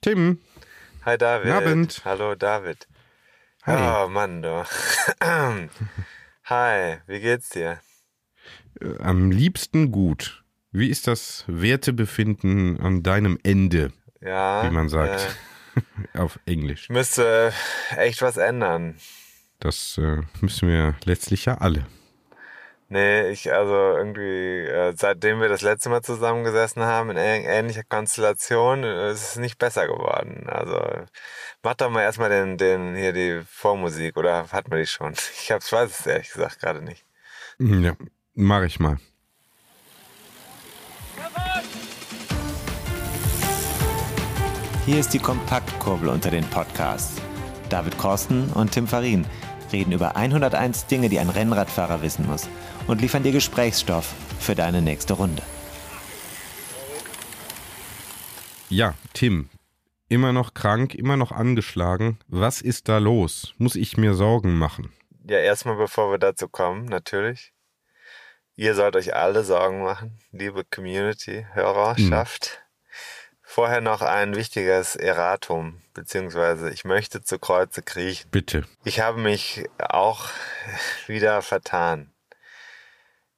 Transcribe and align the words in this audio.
Tim, 0.00 0.38
Hi 1.04 1.16
David. 1.16 1.52
Abend. 1.52 2.02
Hallo 2.04 2.34
David. 2.34 2.86
Hi. 3.64 4.04
Oh 4.04 4.08
Mann, 4.08 4.42
du. 4.42 4.64
Hi, 6.44 6.98
wie 7.06 7.20
geht's 7.20 7.50
dir? 7.50 7.80
äh, 8.80 8.96
am 9.00 9.30
liebsten 9.30 9.90
gut. 9.90 10.44
Wie 10.70 10.88
ist 10.88 11.06
das 11.06 11.44
Wertebefinden 11.46 12.78
an 12.80 13.02
deinem 13.02 13.38
Ende, 13.42 13.92
Ja. 14.20 14.64
wie 14.64 14.70
man 14.74 14.88
sagt, 14.88 15.28
Äh, 16.14 16.18
auf 16.18 16.38
Englisch? 16.46 16.84
ich 16.84 16.90
müsste 16.90 17.52
echt 17.96 18.22
was 18.22 18.36
ändern. 18.36 18.96
Das 19.60 19.98
äh, 19.98 20.22
müssen 20.40 20.68
wir 20.68 20.94
letztlich 21.04 21.46
ja 21.46 21.54
alle. 21.58 21.86
Nee, 22.90 23.28
ich 23.28 23.52
also 23.52 23.74
irgendwie, 23.98 24.60
äh, 24.66 24.94
seitdem 24.96 25.40
wir 25.42 25.50
das 25.50 25.60
letzte 25.60 25.90
Mal 25.90 26.00
zusammengesessen 26.00 26.82
haben 26.84 27.10
in 27.10 27.18
ähn- 27.18 27.44
ähnlicher 27.44 27.82
Konstellation, 27.86 28.82
äh, 28.82 29.10
ist 29.12 29.22
es 29.32 29.36
nicht 29.36 29.58
besser 29.58 29.86
geworden. 29.86 30.48
Also 30.48 30.80
mach 31.62 31.74
doch 31.74 31.90
mal 31.90 32.00
erstmal 32.02 32.30
den, 32.30 32.56
den 32.56 32.94
hier 32.96 33.12
die 33.12 33.42
Vormusik 33.46 34.16
oder 34.16 34.46
hat 34.52 34.68
man 34.68 34.78
die 34.78 34.86
schon? 34.86 35.12
Ich 35.42 35.50
hab's, 35.52 35.70
weiß 35.70 36.00
es 36.00 36.06
ehrlich 36.06 36.30
gesagt 36.32 36.60
gerade 36.60 36.80
nicht. 36.80 37.04
Ja, 37.58 37.92
mache 38.34 38.64
ich 38.64 38.80
mal. 38.80 38.96
Hier 44.86 45.00
ist 45.00 45.12
die 45.12 45.18
Kompaktkurbel 45.18 46.08
unter 46.08 46.30
den 46.30 46.44
Podcasts. 46.48 47.20
David 47.68 47.98
Korsten 47.98 48.50
und 48.54 48.72
Tim 48.72 48.86
Farin 48.86 49.26
reden 49.70 49.92
über 49.92 50.16
101 50.16 50.86
Dinge, 50.86 51.10
die 51.10 51.18
ein 51.18 51.28
Rennradfahrer 51.28 52.00
wissen 52.00 52.26
muss 52.26 52.48
und 52.88 53.00
liefern 53.00 53.22
dir 53.22 53.32
Gesprächsstoff 53.32 54.12
für 54.40 54.56
deine 54.56 54.82
nächste 54.82 55.14
Runde. 55.14 55.42
Ja, 58.70 58.94
Tim, 59.14 59.48
immer 60.08 60.32
noch 60.32 60.54
krank, 60.54 60.94
immer 60.94 61.16
noch 61.16 61.32
angeschlagen. 61.32 62.18
Was 62.26 62.60
ist 62.60 62.88
da 62.88 62.98
los? 62.98 63.54
Muss 63.58 63.76
ich 63.76 63.96
mir 63.96 64.14
Sorgen 64.14 64.58
machen? 64.58 64.92
Ja, 65.28 65.38
erstmal 65.38 65.76
bevor 65.76 66.10
wir 66.10 66.18
dazu 66.18 66.48
kommen, 66.48 66.86
natürlich. 66.86 67.52
Ihr 68.56 68.74
sollt 68.74 68.96
euch 68.96 69.14
alle 69.14 69.44
Sorgen 69.44 69.82
machen, 69.82 70.18
liebe 70.32 70.64
Community, 70.64 71.46
Hörerschaft. 71.52 72.60
Vorher 73.40 73.80
noch 73.80 74.02
ein 74.02 74.34
wichtiges 74.34 74.96
Erratum, 74.96 75.80
beziehungsweise 75.94 76.70
ich 76.70 76.84
möchte 76.84 77.22
zu 77.22 77.38
Kreuze 77.38 77.82
kriechen. 77.82 78.28
Bitte. 78.30 78.64
Ich 78.84 79.00
habe 79.00 79.20
mich 79.20 79.64
auch 79.78 80.28
wieder 81.06 81.40
vertan. 81.40 82.12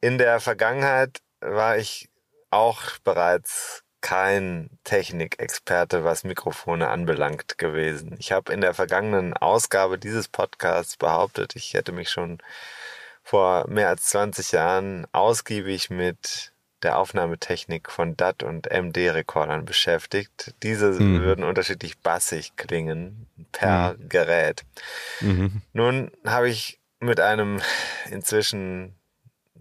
In 0.01 0.19
der 0.19 0.41
Vergangenheit 0.41 1.20
war 1.41 1.77
ich 1.77 2.09
auch 2.51 2.83
bereits 3.05 3.83
kein 4.01 4.70
Technikexperte, 4.84 6.05
was 6.05 6.25
Mikrofone 6.25 6.89
anbelangt 6.89 7.59
gewesen. 7.59 8.17
Ich 8.19 8.33
habe 8.33 8.53
in 8.53 8.62
der 8.62 8.73
vergangenen 8.73 9.34
Ausgabe 9.34 9.98
dieses 9.98 10.28
Podcasts 10.28 10.97
behauptet, 10.97 11.55
ich 11.55 11.75
hätte 11.75 11.93
mich 11.93 12.09
schon 12.11 12.38
vor 13.22 13.69
mehr 13.69 13.88
als 13.88 14.06
20 14.06 14.53
Jahren 14.53 15.06
ausgiebig 15.12 15.91
mit 15.91 16.53
der 16.82 16.97
Aufnahmetechnik 16.99 17.91
von 17.91 18.17
DAT 18.17 18.43
und 18.43 18.71
MD-Rekordern 18.71 19.67
beschäftigt. 19.67 20.55
Diese 20.62 20.99
würden 20.99 21.44
unterschiedlich 21.44 21.99
bassig 21.99 22.56
klingen 22.56 23.27
per 23.53 23.97
Gerät. 24.09 24.62
Nun 25.75 26.11
habe 26.25 26.49
ich 26.49 26.81
mit 27.00 27.21
einem 27.21 27.61
inzwischen 28.11 28.97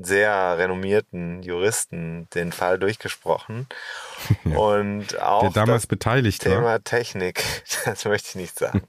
sehr 0.01 0.57
renommierten 0.57 1.43
Juristen 1.43 2.29
den 2.33 2.51
Fall 2.51 2.79
durchgesprochen 2.79 3.67
und 4.45 5.19
auch 5.21 5.41
Der 5.41 5.51
damals 5.51 5.83
das 5.83 5.87
beteiligt 5.87 6.45
war. 6.45 6.53
Thema 6.53 6.79
Technik, 6.79 7.43
das 7.85 8.05
möchte 8.05 8.29
ich 8.29 8.35
nicht 8.35 8.57
sagen. 8.57 8.83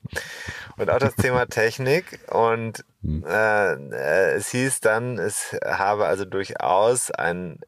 Und 0.76 0.88
auch 0.88 0.99
das 0.99 1.16
Thema 1.16 1.47
Technik 1.47 2.20
und 2.31 2.84
äh, 3.04 3.72
äh, 3.72 4.32
es 4.34 4.50
hieß 4.50 4.81
dann, 4.81 5.19
es 5.19 5.56
habe 5.65 6.06
also 6.06 6.25
durchaus 6.25 7.10
einen 7.10 7.60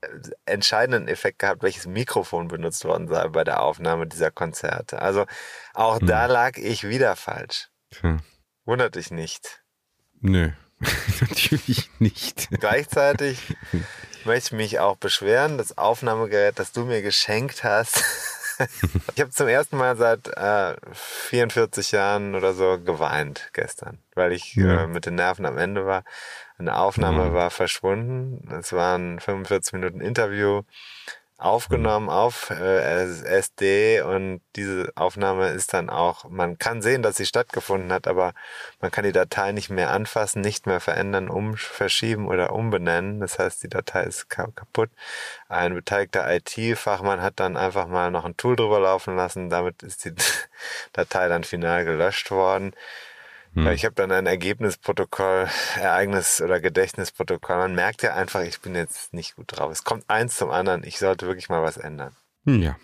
entscheidenden 0.46 1.08
Effekt 1.08 1.40
gehabt, 1.40 1.62
welches 1.62 1.86
Mikrofon 1.86 2.48
benutzt 2.48 2.84
worden 2.84 3.08
sei 3.08 3.28
bei 3.28 3.42
der 3.44 3.62
Aufnahme 3.62 4.06
dieser 4.06 4.30
Konzerte. 4.30 5.02
Also 5.02 5.26
auch 5.74 5.98
da 6.00 6.26
lag 6.26 6.58
ich 6.58 6.86
wieder 6.86 7.16
falsch. 7.16 7.68
Tja, 7.90 8.18
Wundert 8.64 8.94
dich 8.94 9.10
nicht. 9.10 9.62
nö, 10.20 10.50
natürlich 11.20 11.90
nicht. 11.98 12.48
Gleichzeitig 12.50 13.56
möchte 14.24 14.48
ich 14.48 14.52
mich 14.52 14.78
auch 14.80 14.96
beschweren, 14.96 15.58
das 15.58 15.78
Aufnahmegerät, 15.78 16.58
das 16.58 16.72
du 16.72 16.84
mir 16.84 17.02
geschenkt 17.02 17.64
hast. 17.64 18.02
ich 19.14 19.20
habe 19.20 19.30
zum 19.30 19.48
ersten 19.48 19.76
Mal 19.76 19.96
seit 19.96 20.28
äh, 20.28 20.74
44 20.92 21.92
Jahren 21.92 22.34
oder 22.34 22.52
so 22.52 22.78
geweint 22.78 23.50
gestern, 23.52 23.98
weil 24.14 24.32
ich 24.32 24.54
Ja. 24.54 24.82
äh, 24.84 24.86
mit 24.86 25.06
den 25.06 25.14
Nerven 25.16 25.46
am 25.46 25.58
Ende 25.58 25.86
war. 25.86 26.04
Eine 26.58 26.76
Aufnahme 26.76 27.30
Mhm. 27.30 27.34
war 27.34 27.50
verschwunden. 27.50 28.48
Es 28.60 28.72
waren 28.72 29.18
45 29.18 29.72
Minuten 29.72 30.00
Interview 30.00 30.62
aufgenommen 31.42 32.08
auf 32.08 32.50
äh, 32.50 33.02
SD 33.04 34.00
und 34.02 34.40
diese 34.56 34.92
Aufnahme 34.94 35.48
ist 35.48 35.74
dann 35.74 35.90
auch, 35.90 36.24
man 36.30 36.58
kann 36.58 36.82
sehen, 36.82 37.02
dass 37.02 37.16
sie 37.16 37.26
stattgefunden 37.26 37.92
hat, 37.92 38.06
aber 38.06 38.32
man 38.80 38.90
kann 38.90 39.04
die 39.04 39.12
Datei 39.12 39.52
nicht 39.52 39.70
mehr 39.70 39.90
anfassen, 39.90 40.40
nicht 40.40 40.66
mehr 40.66 40.80
verändern, 40.80 41.28
um 41.28 41.56
verschieben 41.56 42.28
oder 42.28 42.52
umbenennen. 42.52 43.20
Das 43.20 43.38
heißt, 43.38 43.62
die 43.62 43.68
Datei 43.68 44.04
ist 44.04 44.28
ka- 44.30 44.50
kaputt. 44.54 44.90
Ein 45.48 45.74
beteiligter 45.74 46.30
IT-Fachmann 46.34 47.22
hat 47.22 47.40
dann 47.40 47.56
einfach 47.56 47.86
mal 47.86 48.10
noch 48.10 48.24
ein 48.24 48.36
Tool 48.36 48.56
drüber 48.56 48.80
laufen 48.80 49.16
lassen. 49.16 49.50
Damit 49.50 49.82
ist 49.82 50.04
die 50.04 50.14
Datei 50.92 51.28
dann 51.28 51.44
final 51.44 51.84
gelöscht 51.84 52.30
worden. 52.30 52.72
Weil 53.54 53.74
Ich 53.74 53.84
habe 53.84 53.94
dann 53.94 54.10
ein 54.12 54.26
Ergebnisprotokoll, 54.26 55.48
Ereignis- 55.76 56.40
oder 56.40 56.60
Gedächtnisprotokoll. 56.60 57.56
Man 57.56 57.74
merkt 57.74 58.02
ja 58.02 58.14
einfach, 58.14 58.42
ich 58.42 58.60
bin 58.60 58.74
jetzt 58.74 59.12
nicht 59.12 59.36
gut 59.36 59.46
drauf. 59.48 59.70
Es 59.70 59.84
kommt 59.84 60.08
eins 60.08 60.36
zum 60.36 60.50
anderen. 60.50 60.84
Ich 60.84 60.98
sollte 60.98 61.26
wirklich 61.26 61.48
mal 61.48 61.62
was 61.62 61.76
ändern. 61.76 62.16
Hm, 62.46 62.62
Ja. 62.62 62.76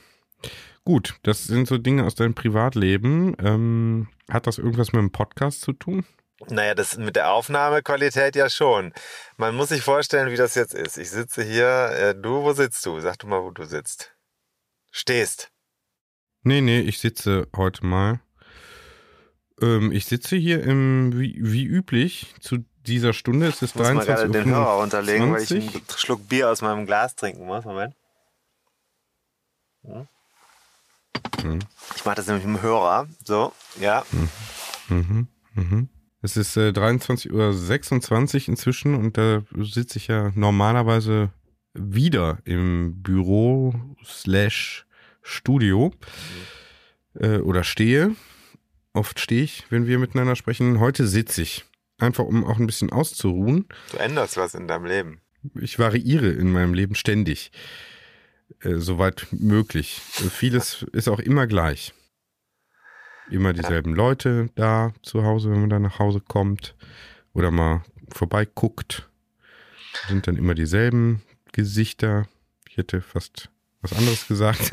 Gut, 0.85 1.17
das 1.23 1.45
sind 1.45 1.69
so 1.69 1.77
Dinge 1.77 2.05
aus 2.07 2.15
deinem 2.15 2.35
Privatleben. 2.35 3.37
Ähm, 3.41 4.09
hat 4.31 4.47
das 4.47 4.57
irgendwas 4.57 4.93
mit 4.93 5.01
dem 5.03 5.13
Podcast 5.13 5.61
zu 5.61 5.75
tun? 5.75 6.07
Naja, 6.49 6.75
das 6.75 6.97
mit 6.97 7.17
der 7.17 7.33
Aufnahmequalität 7.33 8.37
ja 8.37 8.49
schon. 8.49 8.95
Man 9.37 9.55
muss 9.55 9.69
sich 9.71 9.83
vorstellen, 9.83 10.31
wie 10.31 10.37
das 10.37 10.55
jetzt 10.55 10.73
ist. 10.73 10.97
Ich 10.97 11.11
sitze 11.11 11.43
hier, 11.43 11.91
äh, 11.91 12.15
du, 12.15 12.43
wo 12.43 12.53
sitzt 12.55 12.87
du? 12.87 13.01
Sag 13.01 13.19
du 13.19 13.27
mal, 13.27 13.43
wo 13.43 13.51
du 13.51 13.65
sitzt. 13.65 14.15
Stehst. 14.91 15.51
Nee, 16.43 16.61
nee, 16.63 16.81
ich 16.81 17.01
sitze 17.01 17.49
heute 17.55 17.85
mal. 17.85 18.21
Ähm, 19.61 19.93
ich 19.93 20.07
sitze 20.07 20.37
hier 20.37 20.63
im, 20.63 21.19
wie, 21.19 21.37
wie 21.41 21.65
üblich, 21.65 22.35
zu 22.41 22.59
dieser 22.87 23.13
Stunde. 23.13 23.47
Es 23.47 23.63
ist 23.63 23.75
Ich 23.75 23.81
muss 23.81 23.95
mal 23.95 24.05
gerade 24.05 24.25
23.25 24.25 24.33
den 24.33 24.45
Hörer 24.47 24.81
runterlegen, 24.81 25.33
weil 25.33 25.43
ich 25.43 25.49
20. 25.49 25.75
einen 25.75 25.85
Schluck 25.97 26.29
Bier 26.29 26.51
aus 26.51 26.63
meinem 26.63 26.87
Glas 26.87 27.17
trinken 27.17 27.47
muss. 27.47 27.65
Moment. 27.65 27.95
Hm. 31.43 31.59
Ich 31.97 32.05
mache 32.05 32.17
das 32.17 32.27
nämlich 32.27 32.45
mit 32.47 32.57
dem 32.57 32.63
Hörer. 32.63 33.09
So, 33.25 33.53
ja. 33.81 34.05
Mhm, 34.89 35.29
mhm. 35.55 35.89
Es 36.21 36.37
ist 36.37 36.57
äh, 36.57 36.71
23.26 36.71 38.35
Uhr 38.43 38.49
inzwischen 38.49 38.95
und 38.95 39.17
da 39.17 39.43
sitze 39.57 39.99
ich 39.99 40.09
ja 40.09 40.33
normalerweise 40.35 41.31
wieder 41.75 42.39
im 42.45 43.03
Büro 43.03 43.75
slash 44.05 44.87
Studio 45.23 45.93
äh, 47.15 47.39
oder 47.39 47.63
stehe. 47.63 48.17
Oft 48.99 49.21
stehe 49.21 49.45
ich, 49.45 49.65
wenn 49.71 49.87
wir 49.87 49.97
miteinander 50.01 50.35
sprechen. 50.35 50.81
Heute 50.81 51.07
sitze 51.07 51.43
ich. 51.43 51.65
Einfach 51.99 52.25
um 52.25 52.45
auch 52.45 52.59
ein 52.59 52.67
bisschen 52.67 52.91
auszuruhen. 52.91 53.69
Du 53.93 53.97
änderst 53.97 54.37
was 54.37 54.55
in 54.55 54.67
deinem 54.67 54.87
Leben. 54.87 55.21
Ich 55.55 55.79
variiere 55.79 56.31
in 56.31 56.51
meinem 56.51 56.75
Leben 56.75 56.97
ständig. 56.97 57.53
Äh, 58.59 58.79
soweit 58.79 59.29
möglich. 59.31 60.01
Äh, 60.19 60.31
vieles 60.31 60.85
ist 60.93 61.07
auch 61.07 61.21
immer 61.21 61.47
gleich. 61.47 61.95
Immer 63.31 63.53
dieselben 63.53 63.95
Leute 63.95 64.51
da 64.57 64.93
zu 65.03 65.23
Hause, 65.23 65.53
wenn 65.53 65.61
man 65.61 65.71
da 65.71 65.79
nach 65.79 66.01
Hause 66.01 66.21
kommt 66.21 66.75
oder 67.35 67.53
mal 67.53 67.85
vorbeiguckt. 68.13 69.09
Sind 70.09 70.27
dann 70.27 70.35
immer 70.35 70.57
dieselben 70.57 71.23
Gesichter. 71.53 72.27
Ich 72.69 72.79
hätte 72.79 73.01
fast 73.01 73.49
was 73.91 73.99
anderes 73.99 74.27
gesagt. 74.27 74.71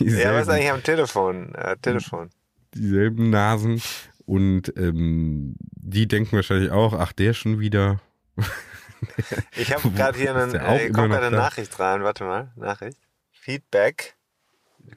ja, 0.00 0.34
was 0.34 0.48
eigentlich 0.48 0.70
am 0.70 0.82
Telefon? 0.82 1.54
Äh, 1.54 1.76
Telefon. 1.78 2.30
Dieselben 2.74 3.30
Nasen. 3.30 3.82
Und 4.24 4.76
ähm, 4.76 5.54
die 5.60 6.08
denken 6.08 6.36
wahrscheinlich 6.36 6.70
auch, 6.70 6.92
ach, 6.94 7.12
der 7.12 7.32
schon 7.32 7.60
wieder. 7.60 8.00
ich 9.56 9.72
habe 9.72 9.90
gerade 9.90 10.18
hier 10.18 10.34
einen, 10.34 10.54
äh, 10.54 10.90
kommt 10.90 11.14
eine 11.14 11.30
Nachricht 11.30 11.78
rein. 11.78 12.02
Warte 12.02 12.24
mal, 12.24 12.52
Nachricht. 12.56 12.98
Feedback. 13.32 14.16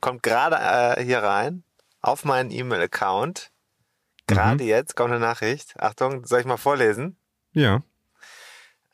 Kommt 0.01 0.23
gerade 0.23 0.55
äh, 0.99 1.03
hier 1.03 1.19
rein 1.19 1.63
auf 2.01 2.25
meinen 2.25 2.51
E-Mail-Account. 2.51 3.51
Gerade 4.27 4.63
mhm. 4.63 4.69
jetzt 4.69 4.95
kommt 4.95 5.11
eine 5.11 5.19
Nachricht. 5.19 5.79
Achtung, 5.79 6.25
soll 6.25 6.39
ich 6.41 6.45
mal 6.45 6.57
vorlesen? 6.57 7.17
Ja. 7.53 7.81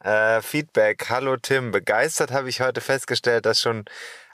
Äh, 0.05 0.43
Feedback. 0.43 1.09
Hallo 1.09 1.35
Tim. 1.35 1.71
Begeistert 1.71 2.29
habe 2.31 2.47
ich 2.47 2.61
heute 2.61 2.79
festgestellt, 2.79 3.47
dass 3.47 3.59
schon 3.59 3.85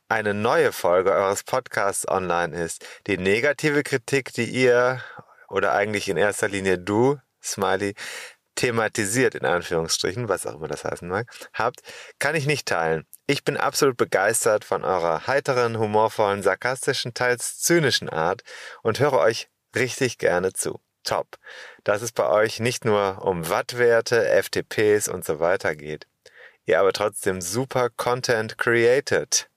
eine 0.10 0.34
neue 0.34 0.74
Folge 0.74 1.14
eures 1.14 1.44
Podcasts 1.44 2.06
online 2.10 2.54
ist. 2.54 2.86
Die 3.08 3.18
negative 3.18 3.82
Kritik, 3.84 4.34
die 4.34 4.50
ihr 4.50 5.02
oder 5.48 5.72
eigentlich 5.72 6.10
in 6.10 6.18
erster 6.18 6.50
Linie 6.50 6.78
du, 6.78 7.20
Smiley, 7.42 7.96
thematisiert, 8.56 9.34
in 9.34 9.46
Anführungsstrichen, 9.46 10.28
was 10.28 10.46
auch 10.46 10.56
immer 10.56 10.68
das 10.68 10.84
heißen 10.84 11.08
mag, 11.08 11.30
habt, 11.54 11.80
kann 12.20 12.36
ich 12.36 12.48
nicht 12.48 12.68
teilen. 12.68 13.08
Ich 13.26 13.46
bin 13.46 13.56
absolut 13.56 13.96
begeistert 13.96 14.66
von 14.66 14.84
eurer 14.84 15.26
heiteren, 15.26 15.80
humorvollen, 15.80 16.44
sarkastischen, 16.44 17.14
teils 17.14 17.60
zynischen 17.60 18.10
Art 18.10 18.42
und 18.84 19.00
höre 19.00 19.20
euch 19.20 19.48
richtig 19.74 20.18
gerne 20.18 20.52
zu. 20.52 20.82
Top. 21.04 21.38
Dass 21.84 22.02
es 22.02 22.12
bei 22.12 22.28
euch 22.28 22.60
nicht 22.60 22.86
nur 22.86 23.24
um 23.24 23.50
Wattwerte, 23.50 24.26
FTPs 24.44 25.08
und 25.08 25.26
so 25.26 25.40
weiter 25.40 25.76
geht. 25.76 26.08
Ihr 26.66 26.80
aber 26.80 26.94
trotzdem 26.94 27.42
super 27.42 27.90
Content 27.90 28.58
created. 28.58 29.50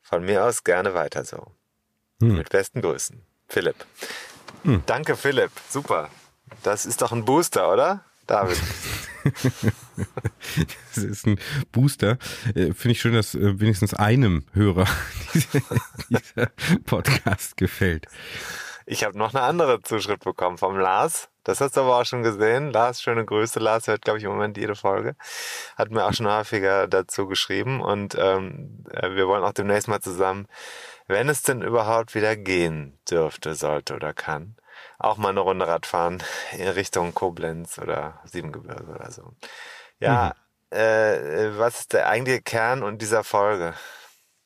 Von 0.00 0.24
mir 0.24 0.44
aus 0.44 0.64
gerne 0.64 0.94
weiter 0.94 1.24
so. 1.24 1.52
Hm. 2.20 2.36
Mit 2.36 2.50
besten 2.50 2.80
Grüßen. 2.80 3.24
Philipp. 3.48 3.76
Hm. 4.62 4.82
Danke, 4.86 5.16
Philipp. 5.16 5.50
Super. 5.68 6.10
Das 6.62 6.86
ist 6.86 7.02
doch 7.02 7.12
ein 7.12 7.24
Booster, 7.24 7.72
oder? 7.72 8.04
David. 8.26 8.58
das 10.94 11.04
ist 11.04 11.26
ein 11.26 11.38
Booster. 11.72 12.18
Äh, 12.54 12.72
finde 12.72 12.92
ich 12.92 13.00
schön, 13.00 13.14
dass 13.14 13.34
äh, 13.34 13.60
wenigstens 13.60 13.94
einem 13.94 14.44
Hörer 14.52 14.86
dieser 16.08 16.50
Podcast 16.84 17.56
gefällt. 17.56 18.06
Ich 18.86 19.04
habe 19.04 19.16
noch 19.16 19.34
eine 19.34 19.42
andere 19.42 19.80
Zuschrift 19.82 20.24
bekommen 20.24 20.58
vom 20.58 20.78
Lars. 20.78 21.28
Das 21.42 21.60
hast 21.60 21.76
du 21.76 21.82
aber 21.82 22.00
auch 22.00 22.06
schon 22.06 22.22
gesehen. 22.22 22.70
Lars, 22.72 23.02
schöne 23.02 23.24
Grüße. 23.24 23.60
Lars 23.60 23.86
hört, 23.86 24.02
glaube 24.02 24.18
ich, 24.18 24.24
im 24.24 24.30
Moment 24.30 24.56
jede 24.56 24.74
Folge. 24.74 25.14
Hat 25.76 25.90
mir 25.90 26.04
auch 26.04 26.12
schon 26.14 26.30
häufiger 26.30 26.86
dazu 26.88 27.26
geschrieben. 27.26 27.80
Und 27.82 28.16
ähm, 28.18 28.84
äh, 28.90 29.10
wir 29.10 29.28
wollen 29.28 29.44
auch 29.44 29.52
demnächst 29.52 29.88
mal 29.88 30.00
zusammen 30.00 30.48
wenn 31.06 31.28
es 31.28 31.42
denn 31.42 31.62
überhaupt 31.62 32.14
wieder 32.14 32.36
gehen 32.36 32.98
dürfte, 33.10 33.54
sollte 33.54 33.94
oder 33.94 34.14
kann, 34.14 34.56
auch 34.98 35.16
mal 35.16 35.30
eine 35.30 35.40
Runde 35.40 35.66
Radfahren 35.66 36.22
in 36.52 36.68
Richtung 36.68 37.14
Koblenz 37.14 37.78
oder 37.78 38.20
Siebengebirge 38.24 38.90
oder 38.90 39.10
so. 39.10 39.34
Ja, 39.98 40.34
mhm. 40.70 40.78
äh, 40.78 41.58
was 41.58 41.80
ist 41.80 41.92
der 41.92 42.08
eigentliche 42.08 42.42
Kern 42.42 42.82
und 42.82 43.02
dieser 43.02 43.24
Folge? 43.24 43.74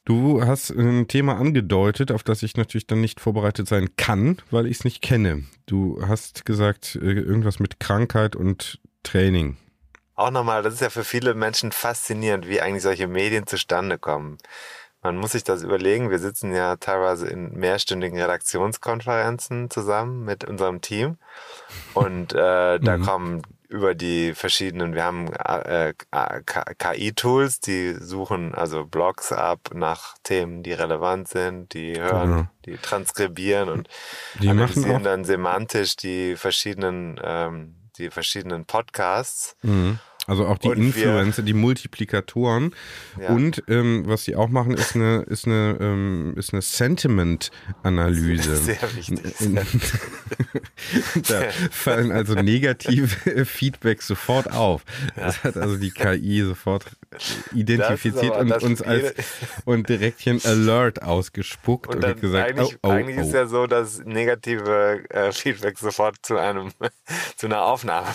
Du 0.08 0.42
hast 0.42 0.70
ein 0.70 1.06
Thema 1.06 1.36
angedeutet, 1.36 2.12
auf 2.12 2.22
das 2.22 2.42
ich 2.42 2.56
natürlich 2.56 2.86
dann 2.86 3.02
nicht 3.02 3.20
vorbereitet 3.20 3.68
sein 3.68 3.90
kann, 3.98 4.38
weil 4.50 4.64
ich 4.64 4.78
es 4.78 4.84
nicht 4.84 5.02
kenne. 5.02 5.44
Du 5.66 6.00
hast 6.00 6.46
gesagt, 6.46 6.94
äh, 6.94 7.12
irgendwas 7.12 7.60
mit 7.60 7.78
Krankheit 7.78 8.34
und 8.34 8.80
Training. 9.02 9.58
Auch 10.14 10.30
nochmal, 10.30 10.62
das 10.62 10.72
ist 10.72 10.80
ja 10.80 10.88
für 10.88 11.04
viele 11.04 11.34
Menschen 11.34 11.72
faszinierend, 11.72 12.48
wie 12.48 12.62
eigentlich 12.62 12.84
solche 12.84 13.06
Medien 13.06 13.46
zustande 13.46 13.98
kommen. 13.98 14.38
Man 15.02 15.18
muss 15.18 15.32
sich 15.32 15.44
das 15.44 15.62
überlegen. 15.62 16.08
Wir 16.08 16.20
sitzen 16.20 16.54
ja 16.54 16.76
teilweise 16.76 17.28
in 17.28 17.52
mehrstündigen 17.52 18.18
Redaktionskonferenzen 18.18 19.68
zusammen 19.68 20.24
mit 20.24 20.42
unserem 20.42 20.80
Team. 20.80 21.18
Und 21.92 22.32
äh, 22.32 22.80
da 22.80 22.96
mhm. 22.96 23.02
kommen 23.02 23.42
über 23.68 23.94
die 23.94 24.34
verschiedenen, 24.34 24.94
wir 24.94 25.04
haben 25.04 25.30
äh, 25.32 25.92
KI-Tools, 26.78 27.60
die 27.60 27.94
suchen 27.94 28.54
also 28.54 28.84
Blogs 28.84 29.30
ab 29.30 29.70
nach 29.74 30.16
Themen, 30.22 30.62
die 30.62 30.72
relevant 30.72 31.28
sind, 31.28 31.74
die 31.74 32.00
hören, 32.00 32.30
mhm. 32.30 32.48
die 32.64 32.78
transkribieren 32.78 33.68
und 33.68 33.88
die 34.40 34.48
analysieren 34.48 35.02
dann 35.04 35.24
semantisch 35.24 35.96
die 35.96 36.36
verschiedenen, 36.36 37.20
ähm, 37.22 37.74
die 37.98 38.10
verschiedenen 38.10 38.64
Podcasts. 38.64 39.56
Mhm. 39.62 39.98
Also 40.28 40.46
auch 40.46 40.58
die 40.58 40.68
und 40.68 40.76
Influencer, 40.76 41.42
die 41.42 41.54
Multiplikatoren. 41.54 42.74
Ja. 43.18 43.30
Und 43.30 43.62
ähm, 43.66 44.02
was 44.06 44.24
sie 44.24 44.36
auch 44.36 44.50
machen, 44.50 44.74
ist 44.74 44.94
eine, 44.94 45.22
ist 45.22 45.46
eine, 45.46 45.78
ähm, 45.80 46.34
ist 46.36 46.52
eine 46.52 46.60
Sentiment-Analyse. 46.60 48.56
Sehr 48.68 48.76
wichtig. 48.94 49.22
da 51.28 51.42
fallen 51.70 52.12
also 52.12 52.34
negative 52.34 53.08
Feedbacks 53.46 54.06
sofort 54.06 54.52
auf. 54.52 54.82
Das 55.16 55.42
hat 55.44 55.56
also 55.56 55.78
die 55.78 55.90
KI 55.90 56.42
sofort 56.42 56.84
identifiziert 57.54 58.32
aber, 58.32 58.40
und 58.40 58.62
uns 58.62 58.82
als 58.82 59.14
und 59.64 59.88
direkt 59.88 60.20
hier 60.20 60.34
ein 60.34 60.44
Alert 60.44 61.02
ausgespuckt 61.02 61.94
und, 61.94 62.04
und 62.04 62.20
gesagt, 62.20 62.50
eigentlich, 62.50 62.76
oh, 62.82 62.88
oh, 62.88 62.90
eigentlich 62.90 63.16
oh. 63.16 63.22
ist 63.22 63.32
ja 63.32 63.46
so, 63.46 63.66
dass 63.66 64.04
negative 64.04 65.04
äh, 65.08 65.32
Feedback 65.32 65.78
sofort 65.78 66.16
zu 66.20 66.36
einem 66.36 66.70
zu 67.36 67.46
einer 67.46 67.62
Aufnahme. 67.62 68.08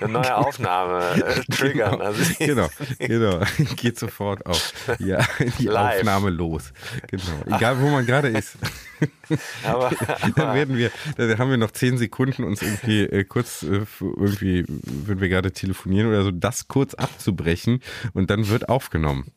Eine 0.00 0.12
neue 0.12 0.36
Aufnahme 0.36 0.97
äh, 0.98 1.40
triggern. 1.50 1.92
Genau, 1.92 2.04
also 2.04 2.22
genau, 2.38 2.68
genau. 2.98 3.40
Geht 3.76 3.98
sofort 3.98 4.44
auf. 4.46 4.72
Ja, 4.98 5.26
die 5.58 5.66
Live. 5.66 5.98
Aufnahme 5.98 6.30
los. 6.30 6.72
Genau. 7.08 7.56
Egal 7.56 7.80
wo 7.80 7.88
man 7.88 8.06
gerade 8.06 8.28
ist. 8.28 8.56
Aber, 9.64 9.90
dann 10.36 10.54
werden 10.54 10.76
wir, 10.76 10.90
dann 11.16 11.38
haben 11.38 11.50
wir 11.50 11.56
noch 11.56 11.70
zehn 11.70 11.98
Sekunden, 11.98 12.44
uns 12.44 12.62
irgendwie 12.62 13.02
äh, 13.02 13.24
kurz 13.24 13.62
äh, 13.62 13.86
irgendwie, 14.00 14.64
wenn 14.68 15.20
wir 15.20 15.28
gerade 15.28 15.52
telefonieren 15.52 16.08
oder 16.08 16.22
so, 16.22 16.30
das 16.30 16.68
kurz 16.68 16.94
abzubrechen 16.94 17.82
und 18.14 18.30
dann 18.30 18.48
wird 18.48 18.68
aufgenommen. 18.68 19.30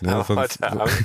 Ja, 0.00 0.24
sonst, 0.24 0.60
heute, 0.60 0.72
Abend, 0.72 1.04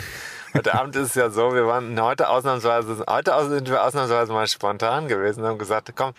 heute 0.54 0.74
Abend 0.74 0.96
ist 0.96 1.10
es 1.10 1.16
ja 1.16 1.30
so, 1.30 1.54
wir 1.54 1.68
waren 1.68 2.00
heute 2.02 2.30
ausnahmsweise, 2.30 3.06
heute 3.08 3.34
sind 3.50 3.70
wir 3.70 3.84
ausnahmsweise 3.84 4.34
mal 4.34 4.48
spontan 4.48 5.08
gewesen 5.08 5.42
und 5.42 5.48
haben 5.48 5.58
gesagt, 5.60 5.94
komm, 5.96 6.14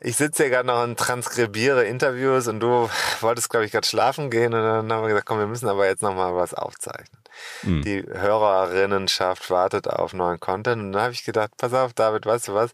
ich 0.00 0.16
sitze 0.16 0.44
hier 0.44 0.50
gerade 0.50 0.66
noch 0.66 0.82
und 0.82 0.98
transkribiere 0.98 1.84
Interviews 1.84 2.46
und 2.46 2.60
du 2.60 2.88
wolltest, 3.20 3.50
glaube 3.50 3.66
ich, 3.66 3.72
gerade 3.72 3.86
schlafen 3.86 4.30
gehen 4.30 4.54
und 4.54 4.62
dann 4.62 4.92
haben 4.92 5.02
wir 5.02 5.08
gesagt, 5.08 5.26
komm, 5.26 5.38
wir 5.38 5.46
müssen 5.46 5.68
aber 5.68 5.86
jetzt 5.86 6.02
nochmal 6.02 6.34
was 6.34 6.54
aufzeichnen. 6.54 7.20
Mhm. 7.62 7.82
Die 7.82 8.02
Hörerinnenschaft 8.02 9.50
wartet 9.50 9.88
auf 9.88 10.12
neuen 10.12 10.38
Content 10.38 10.82
und 10.82 10.92
dann 10.92 11.02
habe 11.02 11.12
ich 11.12 11.24
gedacht, 11.24 11.50
pass 11.56 11.74
auf, 11.74 11.94
David, 11.94 12.26
weißt 12.26 12.48
du 12.48 12.54
was? 12.54 12.72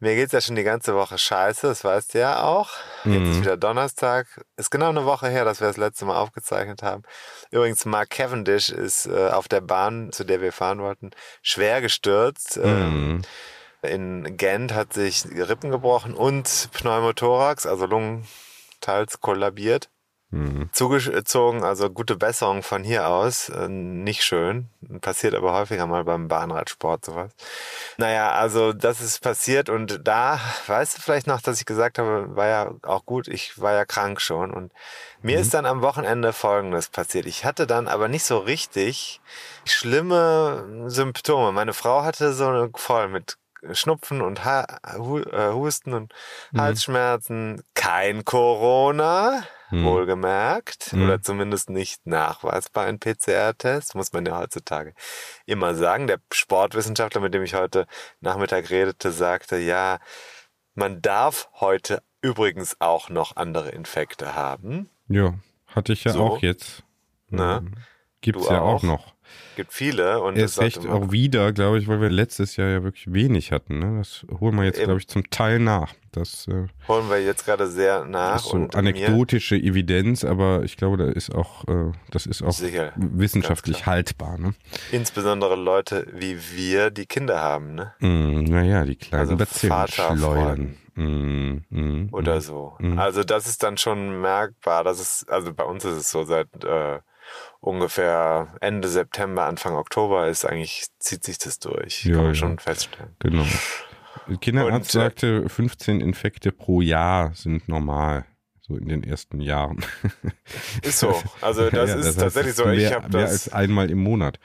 Mir 0.00 0.14
geht's 0.14 0.32
ja 0.32 0.40
schon 0.40 0.54
die 0.54 0.62
ganze 0.62 0.94
Woche 0.94 1.18
scheiße, 1.18 1.66
das 1.66 1.82
weißt 1.82 2.14
du 2.14 2.20
ja 2.20 2.44
auch. 2.44 2.70
Jetzt 3.04 3.14
mhm. 3.14 3.30
ist 3.32 3.40
wieder 3.40 3.56
Donnerstag. 3.56 4.28
Ist 4.56 4.70
genau 4.70 4.90
eine 4.90 5.04
Woche 5.04 5.28
her, 5.28 5.44
dass 5.44 5.60
wir 5.60 5.66
das 5.66 5.76
letzte 5.76 6.04
Mal 6.04 6.16
aufgezeichnet 6.16 6.84
haben. 6.84 7.02
Übrigens, 7.50 7.84
Mark 7.84 8.10
Cavendish 8.10 8.68
ist 8.68 9.06
äh, 9.06 9.30
auf 9.30 9.48
der 9.48 9.60
Bahn, 9.60 10.12
zu 10.12 10.22
der 10.22 10.40
wir 10.40 10.52
fahren 10.52 10.78
wollten, 10.80 11.10
schwer 11.42 11.80
gestürzt. 11.80 12.58
Ähm, 12.62 13.08
mhm. 13.16 13.22
In 13.82 14.36
Gent 14.36 14.74
hat 14.74 14.92
sich 14.92 15.24
Rippen 15.26 15.70
gebrochen 15.70 16.14
und 16.14 16.70
Pneumothorax, 16.72 17.66
also 17.66 17.86
Lungen 17.86 18.26
teils 18.80 19.20
kollabiert. 19.20 19.88
Mhm. 20.30 20.68
Zugezogen, 20.72 21.64
also 21.64 21.88
gute 21.88 22.14
Besserung 22.14 22.62
von 22.62 22.84
hier 22.84 23.08
aus. 23.08 23.48
Äh, 23.48 23.68
nicht 23.68 24.22
schön. 24.22 24.68
Passiert 25.00 25.34
aber 25.34 25.54
häufiger 25.54 25.86
mal 25.86 26.04
beim 26.04 26.28
Bahnradsport 26.28 27.06
sowas. 27.06 27.32
Naja, 27.96 28.32
also 28.32 28.74
das 28.74 29.00
ist 29.00 29.22
passiert 29.22 29.70
und 29.70 30.06
da, 30.06 30.38
weißt 30.66 30.98
du 30.98 31.02
vielleicht 31.02 31.26
noch, 31.26 31.40
dass 31.40 31.60
ich 31.60 31.64
gesagt 31.64 31.98
habe, 31.98 32.36
war 32.36 32.46
ja 32.46 32.74
auch 32.82 33.06
gut, 33.06 33.26
ich 33.26 33.58
war 33.58 33.72
ja 33.72 33.86
krank 33.86 34.20
schon 34.20 34.50
und 34.52 34.70
mir 35.22 35.36
mhm. 35.36 35.42
ist 35.42 35.54
dann 35.54 35.64
am 35.64 35.80
Wochenende 35.80 36.34
Folgendes 36.34 36.90
passiert. 36.90 37.24
Ich 37.24 37.46
hatte 37.46 37.66
dann 37.66 37.88
aber 37.88 38.08
nicht 38.08 38.24
so 38.24 38.36
richtig 38.36 39.22
schlimme 39.64 40.84
Symptome. 40.88 41.52
Meine 41.52 41.72
Frau 41.72 42.02
hatte 42.04 42.34
so 42.34 42.68
voll 42.74 43.08
mit 43.08 43.38
Schnupfen 43.72 44.22
und 44.22 44.44
ha 44.44 44.66
äh, 44.84 45.52
Husten 45.52 45.94
und 45.94 46.14
mhm. 46.52 46.60
Halsschmerzen. 46.60 47.62
Kein 47.74 48.24
Corona 48.24 49.44
hm. 49.68 49.84
wohlgemerkt, 49.84 50.92
hm. 50.92 51.04
oder 51.04 51.22
zumindest 51.22 51.70
nicht 51.70 52.06
nachweisbar 52.06 52.86
ein 52.86 52.98
PCR-Test, 52.98 53.94
muss 53.94 54.12
man 54.12 54.24
ja 54.26 54.38
heutzutage 54.38 54.94
immer 55.46 55.74
sagen. 55.74 56.06
Der 56.06 56.18
Sportwissenschaftler, 56.32 57.20
mit 57.20 57.34
dem 57.34 57.42
ich 57.42 57.54
heute 57.54 57.86
Nachmittag 58.20 58.70
redete, 58.70 59.12
sagte, 59.12 59.58
ja, 59.58 59.98
man 60.74 61.02
darf 61.02 61.48
heute 61.54 62.02
übrigens 62.22 62.76
auch 62.80 63.08
noch 63.08 63.36
andere 63.36 63.70
Infekte 63.70 64.34
haben. 64.34 64.88
Ja, 65.08 65.34
hatte 65.66 65.92
ich 65.92 66.04
ja 66.04 66.12
so. 66.12 66.24
auch 66.24 66.42
jetzt. 66.42 66.82
Na, 67.28 67.58
ähm, 67.58 67.74
Gibt's 68.20 68.48
ja 68.48 68.60
auch. 68.60 68.76
auch 68.76 68.82
noch. 68.82 69.14
Gibt 69.56 69.72
viele 69.72 70.20
und 70.22 70.36
Erst 70.36 70.58
das 70.58 70.64
recht 70.64 70.86
auch 70.86 71.10
wieder, 71.10 71.52
glaube 71.52 71.78
ich, 71.78 71.88
weil 71.88 72.00
wir 72.00 72.10
letztes 72.10 72.56
Jahr 72.56 72.68
ja 72.68 72.84
wirklich 72.84 73.12
wenig 73.12 73.50
hatten. 73.50 73.78
Ne? 73.78 73.98
Das 73.98 74.24
holen 74.40 74.54
wir 74.56 74.64
jetzt, 74.64 74.80
glaube 74.80 74.98
ich, 74.98 75.08
zum 75.08 75.28
Teil 75.30 75.58
nach. 75.58 75.94
Das 76.12 76.46
äh, 76.48 76.66
holen 76.86 77.08
wir 77.10 77.22
jetzt 77.22 77.44
gerade 77.44 77.66
sehr 77.66 78.04
nach 78.04 78.36
ist 78.36 78.44
so 78.46 78.68
anekdotische 78.72 79.56
Evidenz, 79.56 80.24
aber 80.24 80.62
ich 80.64 80.76
glaube, 80.76 80.96
da 80.96 81.08
ist 81.08 81.34
auch, 81.34 81.66
äh, 81.68 81.92
das 82.10 82.26
ist 82.26 82.42
auch 82.42 82.52
Sicher, 82.52 82.92
wissenschaftlich 82.96 83.86
haltbar. 83.86 84.38
Ne? 84.38 84.54
insbesondere 84.92 85.56
Leute 85.56 86.06
wie 86.12 86.38
wir, 86.54 86.90
die 86.90 87.06
Kinder 87.06 87.40
haben, 87.40 87.74
ne? 87.74 87.92
Mm, 88.00 88.44
naja, 88.44 88.84
die 88.84 88.96
kleinen 88.96 89.20
Also 89.20 89.36
Bazillen 89.36 89.88
schleudern. 89.88 90.76
Mm, 90.94 91.64
mm, 91.70 92.08
oder 92.12 92.36
mm. 92.36 92.40
so. 92.40 92.76
Mhm. 92.78 92.98
Also 92.98 93.22
das 93.22 93.46
ist 93.46 93.62
dann 93.62 93.76
schon 93.76 94.20
merkbar. 94.20 94.84
Das 94.84 95.00
ist, 95.00 95.30
also 95.30 95.54
bei 95.54 95.64
uns 95.64 95.84
ist 95.84 95.96
es 95.96 96.10
so 96.10 96.24
seit 96.24 96.48
äh, 96.64 96.98
ungefähr 97.60 98.56
Ende 98.60 98.88
September, 98.88 99.44
Anfang 99.44 99.74
Oktober 99.74 100.28
ist 100.28 100.44
eigentlich, 100.44 100.86
zieht 100.98 101.24
sich 101.24 101.38
das 101.38 101.58
durch. 101.58 102.04
Ja, 102.04 102.12
Kann 102.14 102.22
man 102.22 102.30
ja. 102.32 102.34
schon 102.34 102.58
feststellen. 102.58 103.16
Genau. 103.18 103.44
Der 104.28 104.36
Kinderarzt 104.36 104.94
Und, 104.94 105.00
sagte, 105.02 105.48
15 105.48 106.00
Infekte 106.00 106.52
pro 106.52 106.80
Jahr 106.80 107.32
sind 107.34 107.68
normal. 107.68 108.26
So 108.60 108.76
in 108.76 108.86
den 108.86 109.02
ersten 109.02 109.40
Jahren. 109.40 109.82
Ist 110.82 110.98
so. 110.98 111.22
Also 111.40 111.70
das 111.70 111.88
Ja, 111.88 111.96
ist 111.96 112.06
heißt, 112.08 112.20
tatsächlich 112.20 112.54
so. 112.54 112.68
Ich 112.68 112.80
Mehr, 112.82 112.96
habe 112.96 113.08
mehr 113.08 113.22
das. 113.22 113.30
als 113.32 113.52
einmal 113.52 113.90
im 113.90 113.98
Monat. 114.02 114.38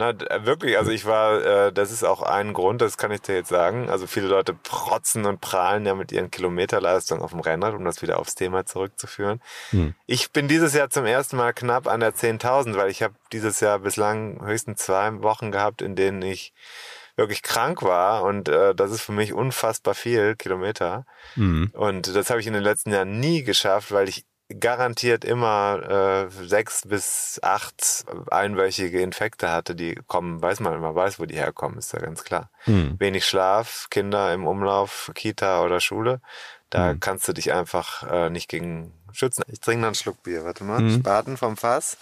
Na, 0.00 0.12
äh, 0.12 0.46
wirklich, 0.46 0.78
also 0.78 0.90
ich 0.90 1.04
war, 1.04 1.44
äh, 1.44 1.72
das 1.74 1.92
ist 1.92 2.04
auch 2.04 2.22
ein 2.22 2.54
Grund, 2.54 2.80
das 2.80 2.96
kann 2.96 3.10
ich 3.10 3.20
dir 3.20 3.34
jetzt 3.34 3.50
sagen. 3.50 3.90
Also 3.90 4.06
viele 4.06 4.28
Leute 4.28 4.54
protzen 4.54 5.26
und 5.26 5.42
prahlen 5.42 5.84
ja 5.84 5.94
mit 5.94 6.10
ihren 6.10 6.30
Kilometerleistungen 6.30 7.22
auf 7.22 7.32
dem 7.32 7.40
Rennrad, 7.40 7.74
um 7.74 7.84
das 7.84 8.00
wieder 8.00 8.18
aufs 8.18 8.34
Thema 8.34 8.64
zurückzuführen. 8.64 9.42
Hm. 9.72 9.94
Ich 10.06 10.30
bin 10.30 10.48
dieses 10.48 10.72
Jahr 10.72 10.88
zum 10.88 11.04
ersten 11.04 11.36
Mal 11.36 11.52
knapp 11.52 11.86
an 11.86 12.00
der 12.00 12.14
10.000, 12.14 12.78
weil 12.78 12.90
ich 12.90 13.02
habe 13.02 13.12
dieses 13.30 13.60
Jahr 13.60 13.78
bislang 13.78 14.40
höchstens 14.42 14.80
zwei 14.80 15.20
Wochen 15.22 15.52
gehabt, 15.52 15.82
in 15.82 15.96
denen 15.96 16.22
ich 16.22 16.54
wirklich 17.16 17.42
krank 17.42 17.82
war 17.82 18.22
und 18.22 18.48
äh, 18.48 18.74
das 18.74 18.92
ist 18.92 19.02
für 19.02 19.12
mich 19.12 19.34
unfassbar 19.34 19.92
viel 19.92 20.34
Kilometer. 20.34 21.04
Mhm. 21.36 21.72
Und 21.74 22.16
das 22.16 22.30
habe 22.30 22.40
ich 22.40 22.46
in 22.46 22.54
den 22.54 22.62
letzten 22.62 22.90
Jahren 22.90 23.20
nie 23.20 23.42
geschafft, 23.42 23.92
weil 23.92 24.08
ich 24.08 24.24
garantiert 24.58 25.24
immer 25.24 26.26
äh, 26.30 26.46
sechs 26.46 26.82
bis 26.86 27.38
acht 27.42 28.04
einwöchige 28.30 29.00
Infekte 29.00 29.50
hatte, 29.50 29.74
die 29.74 29.94
kommen, 30.06 30.42
weiß 30.42 30.60
man 30.60 30.74
immer, 30.74 30.94
weiß, 30.94 31.20
wo 31.20 31.26
die 31.26 31.36
herkommen, 31.36 31.78
ist 31.78 31.92
ja 31.92 32.00
ganz 32.00 32.24
klar. 32.24 32.50
Mhm. 32.66 32.96
Wenig 32.98 33.24
Schlaf, 33.26 33.86
Kinder 33.90 34.32
im 34.34 34.46
Umlauf, 34.46 35.10
Kita 35.14 35.62
oder 35.62 35.80
Schule, 35.80 36.20
da 36.70 36.94
Mhm. 36.94 37.00
kannst 37.00 37.28
du 37.28 37.32
dich 37.32 37.52
einfach 37.52 38.02
äh, 38.10 38.30
nicht 38.30 38.48
gegen 38.48 38.92
schützen. 39.12 39.42
Ich 39.48 39.60
trinke 39.60 39.82
noch 39.82 39.88
einen 39.88 39.94
Schluck 39.94 40.22
Bier, 40.22 40.44
warte 40.44 40.64
mal. 40.64 40.80
Mhm. 40.80 41.00
Spaten 41.00 41.36
vom 41.36 41.56
Fass. 41.56 41.96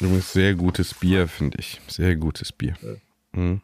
Übrigens 0.00 0.32
sehr 0.32 0.54
gutes 0.54 0.94
Bier, 0.94 1.28
finde 1.28 1.58
ich. 1.58 1.80
Sehr 1.88 2.16
gutes 2.16 2.52
Bier. 2.52 2.76
Mhm. 3.32 3.60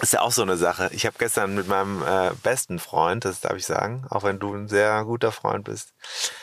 Ist 0.00 0.14
ja 0.14 0.22
auch 0.22 0.32
so 0.32 0.42
eine 0.42 0.56
Sache. 0.56 0.88
Ich 0.92 1.04
habe 1.04 1.16
gestern 1.18 1.54
mit 1.54 1.68
meinem 1.68 2.02
äh, 2.02 2.30
besten 2.42 2.78
Freund, 2.78 3.24
das 3.26 3.40
darf 3.40 3.54
ich 3.56 3.66
sagen, 3.66 4.06
auch 4.08 4.22
wenn 4.22 4.38
du 4.38 4.54
ein 4.54 4.66
sehr 4.66 5.04
guter 5.04 5.30
Freund 5.30 5.64
bist, 5.64 5.92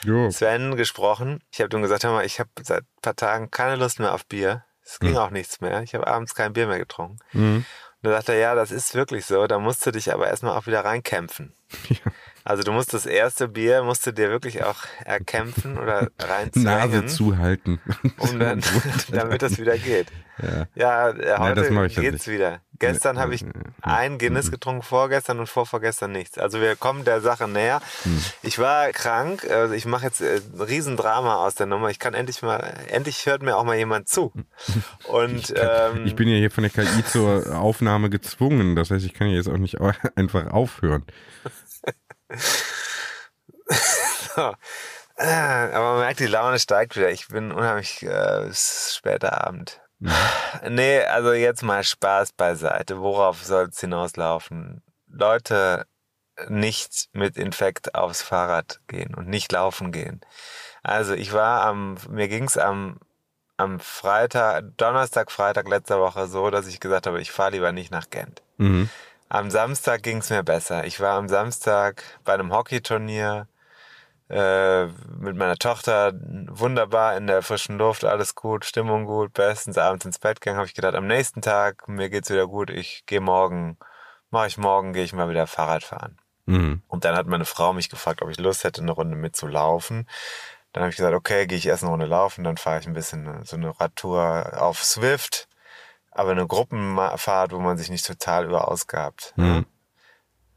Jo. 0.04 0.30
Sven 0.30 0.76
gesprochen. 0.76 1.42
Ich 1.52 1.60
habe 1.60 1.76
ihm 1.76 1.82
gesagt, 1.82 2.04
hör 2.04 2.12
mal, 2.12 2.26
ich 2.26 2.40
habe 2.40 2.50
seit 2.62 2.84
ein 2.84 3.02
paar 3.02 3.16
Tagen 3.16 3.50
keine 3.50 3.76
Lust 3.76 4.00
mehr 4.00 4.14
auf 4.14 4.26
Bier. 4.28 4.64
Es 4.84 5.00
ging 5.00 5.18
auch 5.18 5.32
nichts 5.32 5.60
mehr. 5.60 5.82
Ich 5.82 5.96
habe 5.96 6.08
abends 6.08 6.34
kein 6.36 6.54
Bier 6.54 6.68
mehr 6.68 6.78
getrunken. 6.78 7.20
Mhm. 7.34 7.66
Und 8.02 8.10
da 8.10 8.12
sagte 8.12 8.34
er, 8.34 8.40
ja, 8.40 8.56
das 8.56 8.72
ist 8.72 8.94
wirklich 8.96 9.26
so. 9.26 9.48
Da 9.48 9.60
musst 9.60 9.86
du 9.86 9.92
dich 9.92 10.14
aber 10.14 10.28
erstmal 10.28 10.56
auch 10.56 10.68
wieder 10.68 10.86
reinkämpfen. 10.86 11.54
Also 12.48 12.64
du 12.64 12.72
musst 12.72 12.94
das 12.94 13.06
erste 13.06 13.50
Bier, 13.50 13.84
musst 13.84 14.08
du 14.08 14.14
dir 14.14 14.30
wirklich 14.30 14.64
auch 14.64 14.78
erkämpfen 15.04 15.78
oder 15.78 16.04
Nase 16.18 16.32
reinzwängen, 16.32 17.08
zuhalten. 17.10 17.82
um 18.20 18.40
dann, 18.40 18.64
damit 19.12 19.42
das 19.42 19.60
wieder 19.60 19.78
geht. 19.78 20.08
Ja. 20.42 20.68
Ja, 20.76 21.10
äh, 21.10 21.38
heute 21.40 21.86
ich 21.88 21.96
ja 21.98 22.02
geht's 22.04 22.28
wieder. 22.28 22.62
Gestern 22.80 23.20
habe 23.20 23.36
ich 23.36 23.44
ein 23.82 24.18
Guinness 24.18 24.50
getrunken, 24.50 24.84
vorgestern 24.84 25.40
und 25.40 25.50
vorvorgestern 25.50 26.14
nichts. 26.14 26.38
Also 26.38 26.62
wir 26.62 26.78
kommen 26.78 27.04
der 27.04 27.20
Sache 27.20 27.50
näher. 27.50 27.82
Hm. 28.04 28.24
Ich 28.44 28.60
war 28.60 28.92
krank, 28.92 29.46
also 29.50 29.74
ich 29.74 29.86
mache 29.86 30.06
jetzt 30.06 30.22
äh, 30.22 30.40
ein 30.54 30.62
Riesendrama 30.62 31.46
aus 31.46 31.56
der 31.56 31.66
Nummer. 31.66 31.90
Ich 31.90 32.00
kann 32.00 32.14
endlich 32.14 32.42
mal, 32.44 32.60
endlich 32.88 33.26
hört 33.26 33.42
mir 33.42 33.58
auch 33.58 33.66
mal 33.66 33.76
jemand 33.76 34.08
zu. 34.08 34.32
Und 35.10 35.54
ähm, 35.58 36.06
Ich 36.06 36.16
bin 36.16 36.30
ja 36.30 36.38
hier 36.38 36.52
von 36.52 36.64
der 36.64 36.72
KI 36.72 37.04
zur 37.04 37.58
Aufnahme 37.60 38.10
gezwungen. 38.10 38.78
Das 38.78 38.90
heißt, 38.90 39.06
ich 39.06 39.14
kann 39.14 39.28
ja 39.28 39.36
jetzt 39.36 39.50
auch 39.50 39.58
nicht 39.58 39.80
einfach 40.16 40.48
aufhören. 40.52 41.04
so. 44.36 44.54
Äh, 45.18 45.74
aber 45.74 45.94
man 45.94 46.00
merkt, 46.00 46.20
die 46.20 46.28
Laune 46.28 46.60
steigt 46.60 46.96
wieder. 46.96 47.10
Ich 47.10 47.28
bin 47.28 47.52
unheimlich 47.52 48.04
äh, 48.04 48.50
später 48.54 49.46
Abend. 49.46 49.82
Nee, 50.70 51.02
also 51.04 51.34
jetzt 51.34 51.64
mal 51.64 51.84
Spaß 51.84 52.34
beiseite. 52.34 53.00
Worauf 53.00 53.44
soll 53.44 53.68
es 53.70 53.80
hinauslaufen? 53.80 54.84
Leute 55.08 55.86
nicht 56.48 57.10
mit 57.14 57.38
Infekt 57.38 57.96
aufs 57.96 58.22
Fahrrad 58.22 58.80
gehen 58.88 59.16
und 59.16 59.28
nicht 59.28 59.52
laufen 59.52 59.92
gehen. 59.92 60.22
Also 60.84 61.14
ich 61.14 61.34
war 61.34 61.64
am, 61.64 61.98
mir 62.10 62.28
ging's 62.28 62.58
am, 62.58 63.00
am 63.58 63.80
Freitag, 63.80 64.78
Donnerstag, 64.78 65.32
Freitag 65.32 65.68
letzter 65.68 66.00
Woche 66.00 66.28
so, 66.28 66.50
dass 66.50 66.68
ich 66.68 66.80
gesagt 66.80 67.08
habe, 67.08 67.22
ich 67.22 67.32
fahre 67.32 67.52
lieber 67.52 67.72
nicht 67.72 67.92
nach 67.92 68.10
Gent. 68.10 68.42
Mhm. 68.58 68.90
Am 69.30 69.52
Samstag 69.52 70.04
ging's 70.04 70.30
mir 70.30 70.44
besser. 70.44 70.86
Ich 70.86 71.00
war 71.00 71.18
am 71.18 71.28
Samstag 71.28 72.04
bei 72.24 72.34
einem 72.34 72.54
Hockeyturnier 72.54 73.48
äh, 74.30 74.86
mit 74.86 75.36
meiner 75.36 75.58
Tochter 75.58 76.14
wunderbar 76.14 77.16
in 77.18 77.28
der 77.28 77.42
frischen 77.42 77.78
Luft, 77.78 78.04
alles 78.04 78.36
gut, 78.36 78.66
Stimmung 78.66 79.06
gut, 79.06 79.34
bestens 79.34 79.78
abends 79.78 80.06
ins 80.06 80.20
Bett 80.20 80.42
gegangen, 80.42 80.58
habe 80.58 80.68
ich 80.68 80.74
gedacht, 80.74 80.96
am 80.96 81.08
nächsten 81.08 81.42
Tag, 81.42 81.88
mir 81.88 82.10
geht's 82.10 82.30
wieder 82.30 82.48
gut, 82.48 82.70
ich 82.70 83.06
gehe 83.06 83.22
morgen, 83.22 83.78
mache 84.30 84.48
ich 84.48 84.58
morgen, 84.58 84.92
gehe 84.92 85.04
ich 85.04 85.14
mal 85.14 85.30
wieder 85.30 85.48
Fahrrad 85.48 85.84
fahren. 85.84 86.18
Mhm. 86.46 86.82
Und 86.88 87.06
dann 87.06 87.16
hat 87.16 87.28
meine 87.28 87.46
Frau 87.46 87.74
mich 87.74 87.90
gefragt, 87.90 88.22
ob 88.22 88.30
ich 88.30 88.38
Lust 88.38 88.64
hätte, 88.64 88.82
eine 88.82 88.92
Runde 88.92 89.16
mitzulaufen. 89.16 90.08
Dann 90.74 90.84
habe 90.84 90.92
ich 90.92 90.98
gesagt, 90.98 91.16
okay, 91.16 91.48
gehe 91.48 91.58
ich 91.58 91.66
erst 91.66 91.84
eine 91.84 91.92
Runde 91.92 92.06
laufen, 92.06 92.44
dann 92.44 92.58
fahre 92.58 92.80
ich 92.80 92.88
ein 92.88 92.94
bisschen 92.94 93.44
so 93.46 93.56
eine 93.56 93.80
Radtour 93.80 94.62
auf 94.62 94.84
Swift, 94.84 95.47
aber 96.18 96.32
eine 96.32 96.48
Gruppenfahrt, 96.48 97.52
wo 97.52 97.60
man 97.60 97.78
sich 97.78 97.90
nicht 97.90 98.06
total 98.06 98.46
überausgabt. 98.46 99.34
Mhm. 99.36 99.66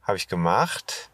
Habe 0.03 0.17
ich 0.17 0.29
gemacht. 0.29 1.11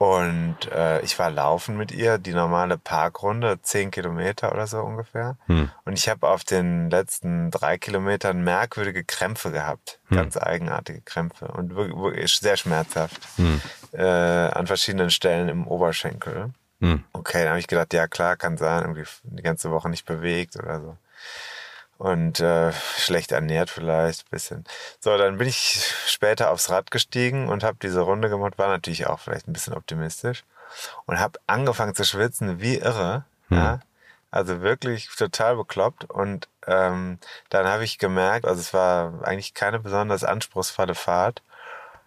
Und 0.00 0.56
äh, 0.72 1.02
ich 1.02 1.18
war 1.18 1.30
laufen 1.30 1.76
mit 1.76 1.92
ihr, 1.92 2.16
die 2.16 2.32
normale 2.32 2.78
Parkrunde, 2.78 3.60
zehn 3.60 3.90
Kilometer 3.90 4.50
oder 4.50 4.66
so 4.66 4.80
ungefähr. 4.80 5.36
Hm. 5.44 5.70
Und 5.84 5.92
ich 5.92 6.08
habe 6.08 6.26
auf 6.26 6.42
den 6.42 6.88
letzten 6.88 7.50
drei 7.50 7.76
Kilometern 7.76 8.42
merkwürdige 8.42 9.04
Krämpfe 9.04 9.50
gehabt. 9.50 10.00
Ganz 10.08 10.38
eigenartige 10.38 11.02
Krämpfe 11.02 11.48
und 11.48 11.76
wirklich, 11.76 11.94
wirklich 11.98 12.32
sehr 12.32 12.56
schmerzhaft. 12.56 13.20
Hm. 13.36 13.60
Äh, 13.92 14.02
an 14.02 14.66
verschiedenen 14.66 15.10
Stellen 15.10 15.50
im 15.50 15.66
Oberschenkel. 15.66 16.48
Hm. 16.80 17.04
Okay, 17.12 17.40
dann 17.40 17.50
habe 17.50 17.60
ich 17.60 17.66
gedacht, 17.66 17.92
ja 17.92 18.08
klar, 18.08 18.36
kann 18.36 18.56
sein, 18.56 18.80
irgendwie 18.80 19.04
die 19.24 19.42
ganze 19.42 19.70
Woche 19.70 19.90
nicht 19.90 20.06
bewegt 20.06 20.56
oder 20.56 20.80
so. 20.80 20.96
Und 22.00 22.40
äh, 22.40 22.72
schlecht 22.96 23.30
ernährt 23.30 23.68
vielleicht 23.68 24.22
ein 24.22 24.30
bisschen. 24.30 24.64
So, 25.00 25.18
dann 25.18 25.36
bin 25.36 25.46
ich 25.46 25.84
später 26.06 26.50
aufs 26.50 26.70
Rad 26.70 26.90
gestiegen 26.90 27.50
und 27.50 27.62
habe 27.62 27.76
diese 27.82 28.00
Runde 28.00 28.30
gemacht, 28.30 28.56
war 28.56 28.68
natürlich 28.68 29.06
auch 29.06 29.20
vielleicht 29.20 29.46
ein 29.46 29.52
bisschen 29.52 29.74
optimistisch 29.74 30.44
und 31.04 31.20
habe 31.20 31.38
angefangen 31.46 31.94
zu 31.94 32.04
schwitzen 32.04 32.58
wie 32.62 32.78
irre. 32.78 33.26
Ja? 33.50 33.80
Also 34.30 34.62
wirklich 34.62 35.10
total 35.14 35.56
bekloppt. 35.56 36.04
Und 36.04 36.48
ähm, 36.66 37.18
dann 37.50 37.66
habe 37.66 37.84
ich 37.84 37.98
gemerkt, 37.98 38.46
also 38.46 38.62
es 38.62 38.72
war 38.72 39.22
eigentlich 39.22 39.52
keine 39.52 39.78
besonders 39.78 40.24
anspruchsvolle 40.24 40.94
Fahrt. 40.94 41.42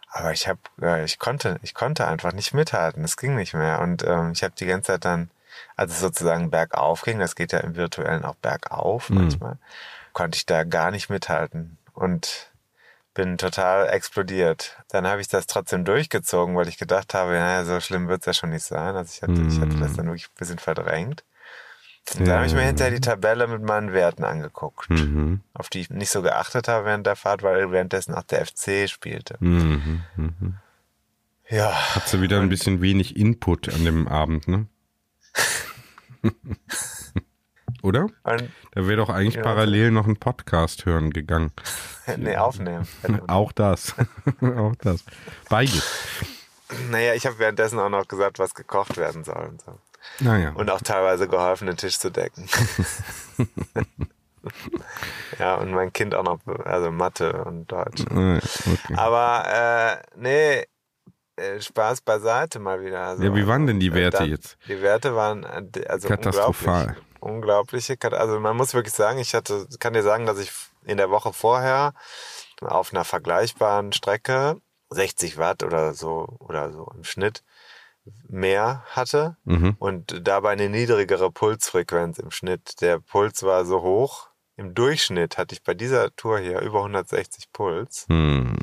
Aber 0.10 0.32
ich 0.32 0.48
habe, 0.48 0.60
äh, 0.82 1.06
ich 1.06 1.20
konnte, 1.20 1.60
ich 1.62 1.76
konnte 1.76 2.08
einfach 2.08 2.34
nicht 2.34 2.52
mithalten. 2.56 3.04
Es 3.04 3.16
ging 3.16 3.36
nicht 3.36 3.54
mehr. 3.54 3.80
Und 3.80 4.02
ähm, 4.04 4.32
ich 4.32 4.44
habe 4.44 4.56
die 4.58 4.66
ganze 4.66 4.94
Zeit 4.94 5.06
dann, 5.06 5.30
als 5.76 5.94
es 5.94 6.00
sozusagen 6.00 6.50
bergauf 6.50 7.02
ging, 7.02 7.20
das 7.20 7.36
geht 7.36 7.52
ja 7.52 7.60
im 7.60 7.76
Virtuellen 7.76 8.26
auch 8.26 8.36
bergauf 8.36 9.10
manchmal, 9.10 9.58
konnte 10.14 10.36
ich 10.38 10.46
da 10.46 10.64
gar 10.64 10.92
nicht 10.92 11.10
mithalten 11.10 11.78
und 11.94 12.52
bin 13.14 13.38
total 13.38 13.90
explodiert. 13.90 14.78
Dann 14.90 15.06
habe 15.08 15.22
ich 15.22 15.28
das 15.28 15.46
trotzdem 15.48 15.86
durchgezogen, 15.86 16.56
weil 16.56 16.68
ich 16.68 16.78
gedacht 16.78 17.14
habe, 17.14 17.36
ja, 17.36 17.64
so 17.64 17.80
schlimm 17.80 18.08
wird's 18.08 18.26
ja 18.26 18.34
schon 18.34 18.50
nicht 18.50 18.64
sein. 18.66 18.96
Also 18.96 19.12
ich 19.16 19.22
hatte, 19.22 19.42
ich 19.48 19.60
hatte 19.60 19.78
das 19.78 19.94
dann 19.94 20.08
wirklich 20.08 20.28
ein 20.28 20.38
bisschen 20.40 20.60
verdrängt. 20.60 21.24
Und 22.16 22.28
dann 22.28 22.36
habe 22.38 22.48
ich 22.48 22.54
mir 22.54 22.62
hinterher 22.64 22.92
die 22.94 23.00
Tabelle 23.00 23.48
mit 23.48 23.62
meinen 23.62 23.94
Werten 23.94 24.24
angeguckt, 24.26 24.90
Mhm. 24.90 25.42
auf 25.54 25.70
die 25.70 25.80
ich 25.82 25.90
nicht 25.90 26.10
so 26.10 26.22
geachtet 26.22 26.68
habe 26.68 26.86
während 26.86 27.06
der 27.08 27.16
Fahrt, 27.16 27.44
weil 27.44 27.72
währenddessen 27.72 28.14
auch 28.14 28.24
der 28.24 28.42
FC 28.46 28.90
spielte. 28.90 29.38
Mhm. 29.40 30.04
Mhm. 30.18 30.56
Ja, 31.50 31.72
Hat 31.96 32.08
sie 32.08 32.20
wieder 32.22 32.42
ein 32.42 32.50
bisschen 32.50 32.82
wenig 32.82 33.16
Input 33.16 33.74
an 33.74 33.86
dem 33.86 34.08
Abend, 34.08 34.48
ne? 34.48 34.66
Oder? 37.84 38.04
und 38.04 38.16
Da 38.24 38.88
wäre 38.88 38.96
doch 38.98 39.10
eigentlich 39.10 39.36
Ja. 39.36 39.42
parallel 39.44 39.92
noch 39.92 40.08
ein 40.08 40.16
Podcast 40.18 40.86
hören 40.86 41.12
gegangen. 41.12 41.52
nee, 42.18 42.38
aufnehmen. 42.38 42.88
Auch 43.28 43.52
das. 43.52 43.94
auch 44.42 44.76
das. 44.82 45.04
Beides. 45.50 45.84
Naja, 46.90 47.14
ich 47.14 47.26
habe 47.26 47.38
währenddessen 47.40 47.78
auch 47.80 47.90
noch 47.90 48.08
gesagt, 48.08 48.40
was 48.40 48.54
gekocht 48.56 48.98
werden 48.98 49.24
soll 49.24 49.46
und 49.50 49.62
so. 49.62 49.78
Naja. 50.20 50.52
Und 50.56 50.70
auch 50.72 50.82
teilweise 50.82 51.28
geholfen, 51.28 51.68
den 51.68 51.78
Tisch 51.78 52.00
zu 52.00 52.10
decken. 52.10 52.48
Ja, 55.40 55.56
und 55.56 55.72
mein 55.72 55.94
Kind 55.94 56.14
auch 56.16 56.24
noch, 56.24 56.40
also 56.66 56.92
Mathe 56.92 57.44
und 57.46 57.72
Deutsch. 57.72 58.04
Ah, 58.10 58.38
okay. 58.38 58.96
Aber 58.96 59.46
äh, 59.48 60.04
nee, 60.18 60.66
äh, 61.36 61.60
Spaß 61.60 62.02
beiseite 62.02 62.60
mal 62.60 62.84
wieder. 62.84 63.02
Also, 63.02 63.24
Ja, 63.24 63.36
wie 63.36 63.48
waren 63.48 63.66
denn 63.68 63.80
die 63.80 63.94
Werte 63.94 64.18
dann- 64.20 64.30
jetzt? 64.30 64.58
Die 64.68 64.82
Werte 64.82 65.16
waren 65.16 65.44
äh, 65.44 65.86
also 65.88 66.08
Katastrophal. 66.08 66.96
unglaublich. 66.96 67.04
Unglaubliche, 67.20 67.98
also 68.12 68.40
man 68.42 68.58
muss 68.58 68.74
wirklich 68.74 68.94
sagen, 68.94 69.18
ich 69.20 69.34
hatte, 69.34 69.66
kann 69.80 69.94
dir 69.94 70.04
sagen, 70.04 70.26
dass 70.26 70.40
ich 70.40 70.52
in 70.84 70.98
der 70.98 71.10
Woche 71.10 71.32
vorher 71.32 71.94
auf 72.62 72.92
einer 72.94 73.06
vergleichbaren 73.06 73.94
Strecke 73.94 74.58
60 74.90 75.38
Watt 75.38 75.64
oder 75.64 75.94
so 75.94 76.28
oder 76.40 76.72
so 76.74 76.92
im 76.94 77.06
Schnitt 77.06 77.44
mehr 78.28 78.84
hatte 78.90 79.38
Mhm. 79.46 79.76
und 79.80 80.20
dabei 80.28 80.52
eine 80.52 80.68
niedrigere 80.70 81.32
Pulsfrequenz 81.32 82.20
im 82.20 82.32
Schnitt. 82.32 82.82
Der 82.82 83.00
Puls 83.00 83.44
war 83.44 83.64
so 83.66 83.82
hoch. 83.82 84.28
Im 84.58 84.76
Durchschnitt 84.76 85.38
hatte 85.38 85.56
ich 85.56 85.64
bei 85.64 85.74
dieser 85.74 86.14
Tour 86.16 86.38
hier 86.40 86.60
über 86.60 86.84
160 86.84 87.52
Puls, 87.54 88.06
Mhm. 88.10 88.58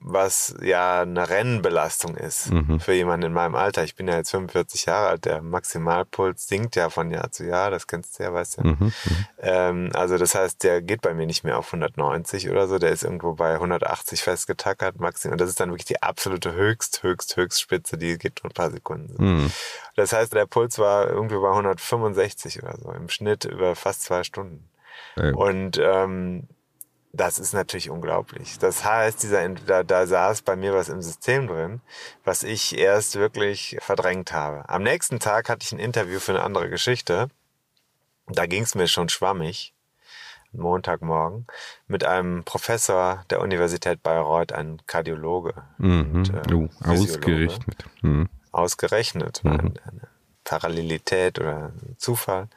Was 0.00 0.54
ja 0.62 1.02
eine 1.02 1.28
Rennbelastung 1.28 2.16
ist 2.16 2.50
Mhm. 2.52 2.78
für 2.80 2.92
jemanden 2.92 3.26
in 3.26 3.32
meinem 3.32 3.54
Alter. 3.54 3.82
Ich 3.84 3.94
bin 3.96 4.06
ja 4.08 4.16
jetzt 4.16 4.30
45 4.30 4.86
Jahre 4.86 5.08
alt. 5.08 5.24
Der 5.24 5.42
Maximalpuls 5.42 6.46
sinkt 6.48 6.76
ja 6.76 6.88
von 6.90 7.10
Jahr 7.10 7.30
zu 7.32 7.44
Jahr. 7.44 7.70
Das 7.70 7.86
kennst 7.86 8.18
du 8.18 8.22
ja, 8.22 8.32
weißt 8.32 8.58
du. 8.58 8.62
ja. 8.62 8.70
Mhm. 8.78 8.92
Ähm, 9.40 9.90
also 9.94 10.16
das 10.18 10.34
heißt, 10.34 10.62
der 10.62 10.82
geht 10.82 11.02
bei 11.02 11.14
mir 11.14 11.26
nicht 11.26 11.44
mehr 11.44 11.58
auf 11.58 11.66
190 11.72 12.48
oder 12.50 12.68
so. 12.68 12.78
Der 12.78 12.90
ist 12.90 13.02
irgendwo 13.02 13.34
bei 13.34 13.54
180 13.54 14.22
festgetackert, 14.22 15.00
maximal. 15.00 15.32
Und 15.34 15.40
das 15.40 15.48
ist 15.50 15.60
dann 15.60 15.70
wirklich 15.70 15.86
die 15.86 16.02
absolute 16.02 16.52
Höchst, 16.54 17.02
Höchst, 17.02 17.36
Höchstspitze. 17.36 17.98
Die 17.98 18.18
geht 18.18 18.40
nur 18.44 18.50
ein 18.50 18.54
paar 18.54 18.70
Sekunden. 18.70 19.14
Mhm. 19.22 19.52
Das 19.96 20.12
heißt, 20.12 20.32
der 20.32 20.46
Puls 20.46 20.78
war 20.78 21.08
irgendwie 21.08 21.38
bei 21.38 21.48
165 21.50 22.62
oder 22.62 22.76
so 22.78 22.92
im 22.92 23.08
Schnitt 23.08 23.44
über 23.44 23.74
fast 23.74 24.02
zwei 24.02 24.22
Stunden. 24.22 24.68
Und 25.34 25.78
ähm, 25.82 26.48
das 27.18 27.38
ist 27.38 27.52
natürlich 27.52 27.90
unglaublich. 27.90 28.58
Das 28.58 28.84
heißt, 28.84 29.22
dieser, 29.22 29.48
da, 29.48 29.82
da 29.82 30.06
saß 30.06 30.42
bei 30.42 30.56
mir 30.56 30.72
was 30.72 30.88
im 30.88 31.02
System 31.02 31.48
drin, 31.48 31.80
was 32.24 32.42
ich 32.42 32.78
erst 32.78 33.16
wirklich 33.16 33.76
verdrängt 33.80 34.32
habe. 34.32 34.68
Am 34.68 34.82
nächsten 34.82 35.18
Tag 35.18 35.48
hatte 35.48 35.64
ich 35.64 35.72
ein 35.72 35.78
Interview 35.78 36.20
für 36.20 36.32
eine 36.32 36.42
andere 36.42 36.70
Geschichte. 36.70 37.28
Da 38.28 38.46
ging 38.46 38.62
es 38.62 38.74
mir 38.74 38.88
schon 38.88 39.08
schwammig. 39.08 39.74
Montagmorgen 40.52 41.46
mit 41.88 42.04
einem 42.04 42.42
Professor 42.44 43.24
der 43.28 43.42
Universität 43.42 44.02
Bayreuth, 44.02 44.52
ein 44.52 44.80
Kardiologe. 44.86 45.52
Mhm. 45.76 46.14
und, 46.14 46.30
äh, 46.30 46.54
oh, 46.54 46.68
ausgerechnet. 46.82 47.84
Mhm. 48.00 48.30
ausgerechnet. 48.50 49.42
Eine, 49.44 49.58
eine 49.58 50.08
Parallelität 50.44 51.38
oder 51.38 51.72
Zufall. 51.98 52.48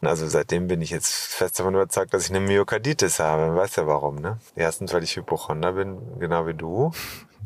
Und 0.00 0.08
also 0.08 0.26
seitdem 0.28 0.68
bin 0.68 0.80
ich 0.80 0.90
jetzt 0.90 1.12
fest 1.12 1.58
davon 1.58 1.74
überzeugt, 1.74 2.14
dass 2.14 2.24
ich 2.24 2.30
eine 2.30 2.40
Myokarditis 2.40 3.18
habe. 3.18 3.56
Weißt 3.56 3.76
ja 3.76 3.86
warum, 3.86 4.16
ne? 4.16 4.38
Erstens, 4.54 4.92
weil 4.92 5.02
ich 5.02 5.16
Hypochonder 5.16 5.72
bin, 5.72 5.98
genau 6.18 6.46
wie 6.46 6.54
du. 6.54 6.92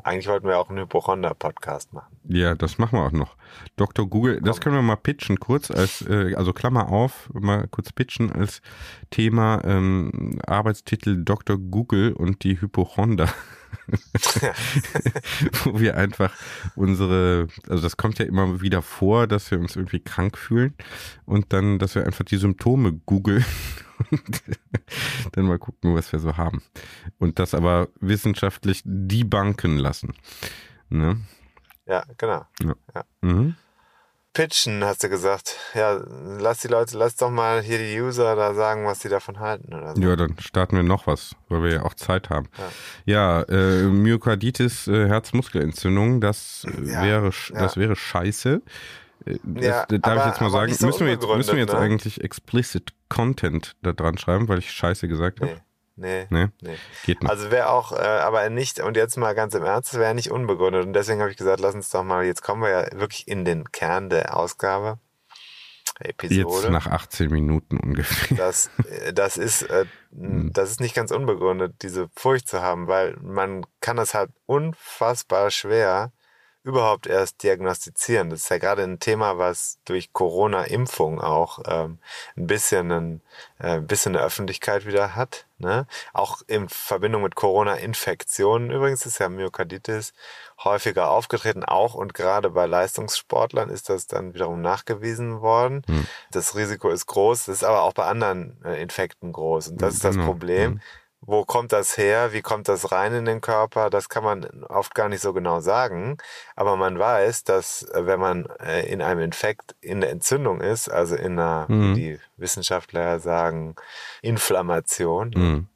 Eigentlich 0.04 0.26
wollten 0.26 0.46
wir 0.46 0.58
auch 0.58 0.68
einen 0.68 0.80
Hypochonder-Podcast 0.80 1.92
machen. 1.92 2.16
Ja, 2.24 2.54
das 2.54 2.78
machen 2.78 2.98
wir 2.98 3.04
auch 3.04 3.12
noch. 3.12 3.36
Dr. 3.76 4.08
Google, 4.08 4.40
das 4.40 4.60
können 4.60 4.74
wir 4.74 4.82
mal 4.82 4.96
pitchen 4.96 5.38
kurz 5.38 5.70
als, 5.70 6.02
äh, 6.02 6.34
also 6.34 6.52
Klammer 6.52 6.88
auf, 6.88 7.30
mal 7.32 7.68
kurz 7.68 7.92
pitchen 7.92 8.32
als 8.32 8.62
Thema 9.10 9.60
ähm, 9.64 10.40
Arbeitstitel 10.46 11.22
Dr. 11.24 11.58
Google 11.58 12.12
und 12.12 12.44
die 12.44 12.60
Hypochonder. 12.60 13.28
Wo 15.64 15.80
wir 15.80 15.96
einfach 15.96 16.32
unsere, 16.76 17.48
also 17.68 17.82
das 17.82 17.96
kommt 17.96 18.18
ja 18.18 18.26
immer 18.26 18.60
wieder 18.60 18.82
vor, 18.82 19.26
dass 19.26 19.50
wir 19.50 19.58
uns 19.58 19.76
irgendwie 19.76 20.00
krank 20.00 20.36
fühlen 20.36 20.74
und 21.24 21.52
dann, 21.52 21.78
dass 21.78 21.94
wir 21.94 22.04
einfach 22.04 22.24
die 22.24 22.36
Symptome 22.36 22.92
googeln 23.06 23.44
dann 25.32 25.44
mal 25.46 25.58
gucken, 25.58 25.94
was 25.94 26.12
wir 26.12 26.18
so 26.18 26.36
haben. 26.36 26.62
Und 27.18 27.38
das 27.38 27.54
aber 27.54 27.88
wissenschaftlich 28.00 28.82
debunken 28.84 29.78
lassen. 29.78 30.14
Ne? 30.88 31.20
Ja, 31.86 32.04
genau. 32.16 32.44
Mhm. 33.20 33.56
Pitchen, 34.34 34.82
hast 34.82 35.02
du 35.04 35.10
gesagt. 35.10 35.56
Ja, 35.74 36.00
lass 36.38 36.60
die 36.60 36.68
Leute, 36.68 36.96
lass 36.96 37.16
doch 37.16 37.30
mal 37.30 37.60
hier 37.60 37.76
die 37.76 38.00
User 38.00 38.34
da 38.34 38.54
sagen, 38.54 38.86
was 38.86 39.00
sie 39.00 39.10
davon 39.10 39.40
halten 39.40 39.74
oder 39.74 39.94
so. 39.94 40.00
Ja, 40.00 40.16
dann 40.16 40.36
starten 40.38 40.76
wir 40.76 40.82
noch 40.82 41.06
was, 41.06 41.36
weil 41.50 41.62
wir 41.62 41.72
ja 41.74 41.82
auch 41.82 41.92
Zeit 41.92 42.30
haben. 42.30 42.48
Ja, 43.04 43.42
äh, 43.42 43.82
Myokarditis, 43.82 44.88
äh, 44.88 45.06
Herzmuskelentzündung, 45.08 46.22
das 46.22 46.64
äh, 46.66 46.90
Ja, 46.90 47.02
wäre, 47.02 47.26
ja. 47.26 47.60
das 47.60 47.76
wäre 47.76 47.94
scheiße. 47.94 48.62
Äh, 49.26 49.38
Das, 49.44 49.64
Ja, 49.64 49.86
darf 49.86 50.04
aber- 50.12 50.20
ich 50.20 50.26
jetzt 50.26 50.40
mal 50.40 50.50
sagen? 50.50 50.74
so 50.74 50.86
müssen, 50.86 51.06
wir 51.06 51.12
jetzt, 51.12 51.26
müssen 51.26 51.52
wir 51.52 51.60
jetzt 51.60 51.72
ne? 51.74 51.78
eigentlich 51.78 52.22
explicit 52.22 52.92
Content 53.08 53.76
da 53.82 53.92
dran 53.92 54.18
schreiben, 54.18 54.48
weil 54.48 54.58
ich 54.58 54.70
scheiße 54.72 55.08
gesagt 55.08 55.40
habe? 55.40 55.60
Nee, 55.96 56.26
nee, 56.30 56.48
Nee? 56.60 56.76
Geht 57.04 57.22
nicht. 57.22 57.30
Also 57.30 57.50
wäre 57.50 57.68
auch, 57.68 57.92
äh, 57.92 57.96
aber 57.96 58.48
nicht, 58.48 58.80
und 58.80 58.96
jetzt 58.96 59.16
mal 59.18 59.34
ganz 59.34 59.54
im 59.54 59.62
Ernst, 59.62 59.92
wäre 59.98 60.14
nicht 60.14 60.30
unbegründet. 60.30 60.86
Und 60.86 60.94
deswegen 60.94 61.20
habe 61.20 61.30
ich 61.30 61.36
gesagt, 61.36 61.60
lass 61.60 61.74
uns 61.74 61.90
doch 61.90 62.02
mal, 62.02 62.24
jetzt 62.24 62.42
kommen 62.42 62.62
wir 62.62 62.70
ja 62.70 62.98
wirklich 62.98 63.28
in 63.28 63.44
den 63.44 63.70
Kern 63.72 64.08
der 64.08 64.34
Ausgabe, 64.36 64.98
Episode. 66.00 66.62
jetzt 66.62 66.70
nach 66.70 66.86
18 66.86 67.30
Minuten 67.30 67.76
ungefähr. 67.78 68.36
das, 68.36 68.70
äh, 68.88 69.12
das 69.12 69.36
ist, 69.36 69.62
äh, 69.62 69.84
Hm. 70.14 70.50
das 70.52 70.70
ist 70.70 70.80
nicht 70.80 70.94
ganz 70.94 71.10
unbegründet, 71.10 71.74
diese 71.82 72.08
Furcht 72.16 72.48
zu 72.48 72.60
haben, 72.62 72.88
weil 72.88 73.16
man 73.22 73.64
kann 73.80 73.98
es 73.98 74.14
halt 74.14 74.30
unfassbar 74.46 75.50
schwer 75.50 76.10
überhaupt 76.64 77.06
erst 77.06 77.42
diagnostizieren. 77.42 78.30
Das 78.30 78.40
ist 78.42 78.48
ja 78.48 78.58
gerade 78.58 78.82
ein 78.84 79.00
Thema, 79.00 79.36
was 79.38 79.78
durch 79.84 80.12
Corona-Impfung 80.12 81.20
auch 81.20 81.58
ähm, 81.66 81.98
ein 82.36 82.46
bisschen 82.46 82.92
ein 82.92 83.20
äh, 83.58 83.80
bisschen 83.80 84.14
eine 84.14 84.24
Öffentlichkeit 84.24 84.86
wieder 84.86 85.16
hat. 85.16 85.46
Ne? 85.58 85.86
Auch 86.12 86.42
in 86.46 86.68
Verbindung 86.68 87.22
mit 87.22 87.34
Corona-Infektionen 87.34 88.70
übrigens 88.70 89.06
ist 89.06 89.18
ja 89.18 89.28
Myokarditis 89.28 90.12
häufiger 90.62 91.10
aufgetreten, 91.10 91.64
auch 91.64 91.94
und 91.94 92.14
gerade 92.14 92.50
bei 92.50 92.66
Leistungssportlern 92.66 93.68
ist 93.68 93.88
das 93.88 94.06
dann 94.06 94.34
wiederum 94.34 94.60
nachgewiesen 94.60 95.40
worden. 95.40 95.82
Das 96.30 96.54
Risiko 96.54 96.90
ist 96.90 97.06
groß, 97.06 97.46
das 97.46 97.56
ist 97.56 97.64
aber 97.64 97.82
auch 97.82 97.92
bei 97.92 98.04
anderen 98.04 98.62
äh, 98.64 98.80
Infekten 98.80 99.32
groß. 99.32 99.68
Und 99.68 99.82
das 99.82 99.94
ist 99.94 100.04
das 100.04 100.14
Genau. 100.14 100.26
Problem. 100.26 100.80
Wo 101.24 101.44
kommt 101.44 101.72
das 101.72 101.96
her? 101.96 102.32
Wie 102.32 102.42
kommt 102.42 102.68
das 102.68 102.90
rein 102.90 103.14
in 103.14 103.24
den 103.24 103.40
Körper? 103.40 103.90
Das 103.90 104.08
kann 104.08 104.24
man 104.24 104.44
oft 104.64 104.92
gar 104.94 105.08
nicht 105.08 105.20
so 105.20 105.32
genau 105.32 105.60
sagen. 105.60 106.18
Aber 106.56 106.76
man 106.76 106.98
weiß, 106.98 107.44
dass 107.44 107.84
äh, 107.84 108.06
wenn 108.06 108.18
man 108.18 108.46
äh, 108.58 108.84
in 108.90 109.00
einem 109.00 109.20
Infekt 109.20 109.76
in 109.80 110.00
der 110.00 110.10
Entzündung 110.10 110.60
ist, 110.60 110.88
also 110.90 111.14
in 111.14 111.38
einer, 111.38 111.66
wie 111.68 111.94
die 111.94 112.20
Wissenschaftler 112.36 113.20
sagen, 113.20 113.76
Inflammation, 114.20 115.30
Mhm. 115.34 115.68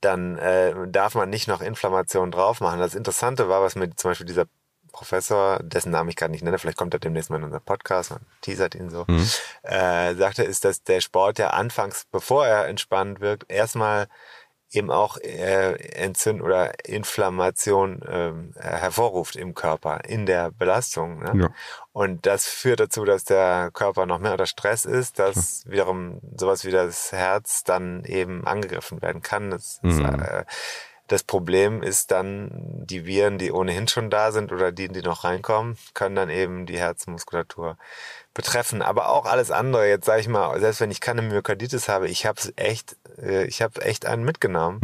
dann 0.00 0.38
äh, 0.38 0.74
darf 0.88 1.14
man 1.14 1.30
nicht 1.30 1.46
noch 1.48 1.60
Inflammation 1.60 2.30
drauf 2.30 2.60
machen. 2.60 2.80
Das 2.80 2.94
Interessante 2.94 3.48
war, 3.48 3.62
was 3.62 3.76
mir 3.76 3.94
zum 3.94 4.10
Beispiel 4.10 4.26
dieser 4.26 4.46
Professor, 4.90 5.60
dessen 5.62 5.92
Namen 5.92 6.08
ich 6.08 6.16
gerade 6.16 6.32
nicht 6.32 6.42
nenne, 6.42 6.58
vielleicht 6.58 6.78
kommt 6.78 6.94
er 6.94 6.98
demnächst 7.00 7.30
mal 7.30 7.36
in 7.36 7.44
unseren 7.44 7.62
Podcast, 7.62 8.10
man 8.10 8.20
teasert 8.40 8.74
ihn 8.74 8.90
so, 8.90 9.04
äh, 9.62 10.14
sagte, 10.14 10.42
ist, 10.42 10.64
dass 10.64 10.82
der 10.82 11.00
Sport 11.00 11.38
ja 11.38 11.50
anfangs, 11.50 12.06
bevor 12.10 12.46
er 12.46 12.66
entspannt 12.66 13.20
wirkt, 13.20 13.50
erstmal 13.50 14.08
eben 14.70 14.90
auch 14.90 15.16
äh, 15.18 15.74
Entzündung 15.94 16.46
oder 16.46 16.84
Inflammation 16.84 18.00
ähm, 18.06 18.52
äh, 18.56 18.62
hervorruft 18.62 19.36
im 19.36 19.54
Körper, 19.54 20.04
in 20.04 20.26
der 20.26 20.50
Belastung. 20.50 21.20
Ne? 21.20 21.32
Ja. 21.42 21.50
Und 21.92 22.26
das 22.26 22.46
führt 22.46 22.80
dazu, 22.80 23.04
dass 23.04 23.24
der 23.24 23.70
Körper 23.72 24.06
noch 24.06 24.18
mehr 24.18 24.32
unter 24.32 24.46
Stress 24.46 24.84
ist, 24.84 25.18
dass 25.18 25.64
wiederum 25.66 26.20
sowas 26.36 26.64
wie 26.64 26.70
das 26.70 27.12
Herz 27.12 27.64
dann 27.64 28.04
eben 28.04 28.46
angegriffen 28.46 29.00
werden 29.00 29.22
kann. 29.22 29.50
Das, 29.50 29.80
ist, 29.82 30.00
äh, 30.00 30.44
das 31.08 31.22
Problem 31.22 31.82
ist 31.82 32.10
dann, 32.10 32.50
die 32.52 33.06
Viren, 33.06 33.38
die 33.38 33.50
ohnehin 33.50 33.88
schon 33.88 34.10
da 34.10 34.30
sind 34.30 34.52
oder 34.52 34.72
die, 34.72 34.88
die 34.88 35.02
noch 35.02 35.24
reinkommen, 35.24 35.76
können 35.94 36.14
dann 36.14 36.30
eben 36.30 36.66
die 36.66 36.78
Herzmuskulatur 36.78 37.76
betreffen. 38.34 38.82
Aber 38.82 39.08
auch 39.08 39.26
alles 39.26 39.50
andere, 39.50 39.88
jetzt 39.88 40.04
sage 40.04 40.20
ich 40.20 40.28
mal, 40.28 40.60
selbst 40.60 40.80
wenn 40.80 40.90
ich 40.90 41.00
keine 41.00 41.22
Myokarditis 41.22 41.88
habe, 41.88 42.08
ich 42.08 42.26
habe 42.26 42.40
echt, 42.56 42.96
äh, 43.20 43.44
ich 43.44 43.62
habe 43.62 43.82
echt 43.82 44.06
einen 44.06 44.22
mitgenommen 44.22 44.80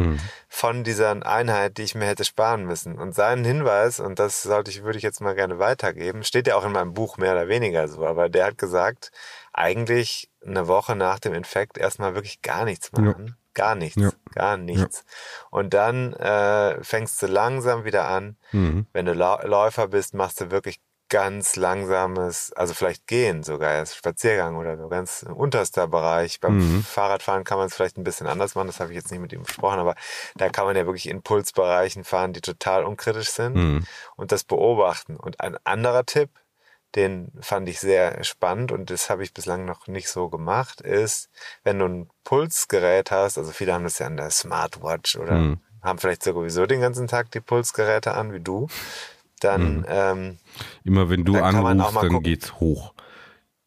von 0.48 0.82
dieser 0.82 1.24
Einheit, 1.24 1.78
die 1.78 1.82
ich 1.82 1.94
mir 1.94 2.06
hätte 2.06 2.24
sparen 2.24 2.64
müssen. 2.64 2.98
Und 2.98 3.14
seinen 3.14 3.44
Hinweis, 3.44 4.00
und 4.00 4.18
das 4.18 4.42
sollte 4.42 4.70
ich, 4.70 4.82
würde 4.82 4.98
ich 4.98 5.04
jetzt 5.04 5.20
mal 5.20 5.34
gerne 5.34 5.58
weitergeben, 5.58 6.24
steht 6.24 6.48
ja 6.48 6.56
auch 6.56 6.64
in 6.64 6.72
meinem 6.72 6.94
Buch 6.94 7.16
mehr 7.18 7.32
oder 7.32 7.48
weniger 7.48 7.86
so, 7.86 8.04
aber 8.04 8.28
der 8.28 8.46
hat 8.46 8.58
gesagt, 8.58 9.12
eigentlich 9.52 10.30
eine 10.44 10.66
Woche 10.66 10.96
nach 10.96 11.18
dem 11.18 11.34
Infekt 11.34 11.78
erstmal 11.78 12.14
wirklich 12.14 12.42
gar 12.42 12.64
nichts 12.64 12.90
machen. 12.92 13.36
Gar 13.54 13.76
nichts, 13.76 14.02
Ja. 14.02 14.10
Gar 14.34 14.56
nichts. 14.56 15.04
Und 15.50 15.72
dann 15.74 16.12
äh, 16.14 16.82
fängst 16.82 17.22
du 17.22 17.26
langsam 17.26 17.84
wieder 17.84 18.06
an. 18.08 18.36
Mhm. 18.52 18.86
Wenn 18.92 19.06
du 19.06 19.12
Lau- 19.14 19.40
Läufer 19.46 19.88
bist, 19.88 20.14
machst 20.14 20.40
du 20.40 20.50
wirklich 20.50 20.80
ganz 21.10 21.54
langsames, 21.56 22.52
also 22.54 22.72
vielleicht 22.74 23.06
gehen 23.06 23.42
sogar, 23.42 23.72
erst 23.72 23.94
Spaziergang 23.94 24.56
oder 24.56 24.76
so, 24.76 24.88
ganz 24.88 25.24
unterster 25.32 25.86
Bereich. 25.86 26.40
Beim 26.40 26.56
Mhm. 26.56 26.82
Fahrradfahren 26.82 27.44
kann 27.44 27.58
man 27.58 27.66
es 27.68 27.74
vielleicht 27.74 27.98
ein 27.98 28.04
bisschen 28.04 28.26
anders 28.26 28.54
machen, 28.54 28.66
das 28.68 28.80
habe 28.80 28.90
ich 28.90 28.96
jetzt 28.96 29.10
nicht 29.10 29.20
mit 29.20 29.32
ihm 29.32 29.42
besprochen, 29.42 29.78
aber 29.78 29.94
da 30.34 30.48
kann 30.48 30.64
man 30.64 30.74
ja 30.76 30.86
wirklich 30.86 31.08
Impulsbereichen 31.08 32.04
fahren, 32.04 32.32
die 32.32 32.40
total 32.40 32.84
unkritisch 32.84 33.30
sind 33.30 33.54
Mhm. 33.54 33.86
und 34.16 34.32
das 34.32 34.44
beobachten. 34.44 35.16
Und 35.16 35.40
ein 35.40 35.56
anderer 35.64 36.04
Tipp, 36.06 36.30
den 36.94 37.32
fand 37.40 37.68
ich 37.68 37.80
sehr 37.80 38.22
spannend 38.22 38.70
und 38.70 38.90
das 38.90 39.10
habe 39.10 39.22
ich 39.22 39.34
bislang 39.34 39.64
noch 39.64 39.88
nicht 39.88 40.08
so 40.08 40.28
gemacht, 40.28 40.80
ist, 40.80 41.28
wenn 41.64 41.78
du 41.78 41.86
ein 41.86 42.10
Pulsgerät 42.22 43.10
hast, 43.10 43.38
also 43.38 43.50
viele 43.50 43.74
haben 43.74 43.84
das 43.84 43.98
ja 43.98 44.06
an 44.06 44.16
der 44.16 44.30
Smartwatch 44.30 45.16
oder 45.16 45.34
mhm. 45.34 45.60
haben 45.82 45.98
vielleicht 45.98 46.22
sowieso 46.22 46.66
den 46.66 46.80
ganzen 46.80 47.08
Tag 47.08 47.30
die 47.32 47.40
Pulsgeräte 47.40 48.14
an, 48.14 48.32
wie 48.32 48.40
du, 48.40 48.68
dann 49.40 49.78
mhm. 49.78 49.86
ähm, 49.88 50.38
immer 50.84 51.10
wenn 51.10 51.24
du 51.24 51.36
anrufst, 51.36 51.96
dann 51.96 52.22
geht's 52.22 52.54
hoch. 52.60 52.94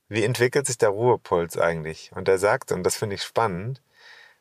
Wie 0.10 0.24
entwickelt 0.24 0.66
sich 0.66 0.78
der 0.78 0.90
Ruhepuls 0.90 1.58
eigentlich? 1.58 2.12
Und 2.16 2.30
er 2.30 2.38
sagt, 2.38 2.72
und 2.72 2.84
das 2.84 2.96
finde 2.96 3.16
ich 3.16 3.24
spannend, 3.24 3.82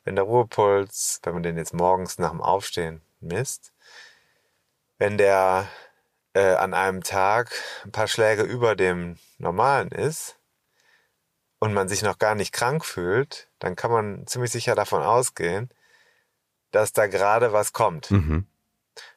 wenn 0.04 0.14
der 0.14 0.24
Ruhepuls, 0.24 1.20
wenn 1.24 1.34
man 1.34 1.42
den 1.42 1.56
jetzt 1.56 1.74
morgens 1.74 2.18
nach 2.18 2.30
dem 2.30 2.40
Aufstehen 2.40 3.00
misst, 3.20 3.72
wenn 4.98 5.18
der 5.18 5.66
äh, 6.36 6.54
an 6.54 6.74
einem 6.74 7.02
Tag 7.02 7.50
ein 7.84 7.92
paar 7.92 8.08
Schläge 8.08 8.42
über 8.42 8.76
dem 8.76 9.16
normalen 9.38 9.88
ist 9.90 10.36
und 11.60 11.72
man 11.72 11.88
sich 11.88 12.02
noch 12.02 12.18
gar 12.18 12.34
nicht 12.34 12.52
krank 12.52 12.84
fühlt, 12.84 13.48
dann 13.58 13.74
kann 13.74 13.90
man 13.90 14.26
ziemlich 14.26 14.50
sicher 14.50 14.74
davon 14.74 15.02
ausgehen, 15.02 15.70
dass 16.72 16.92
da 16.92 17.06
gerade 17.06 17.54
was 17.54 17.72
kommt. 17.72 18.10
Mhm. 18.10 18.46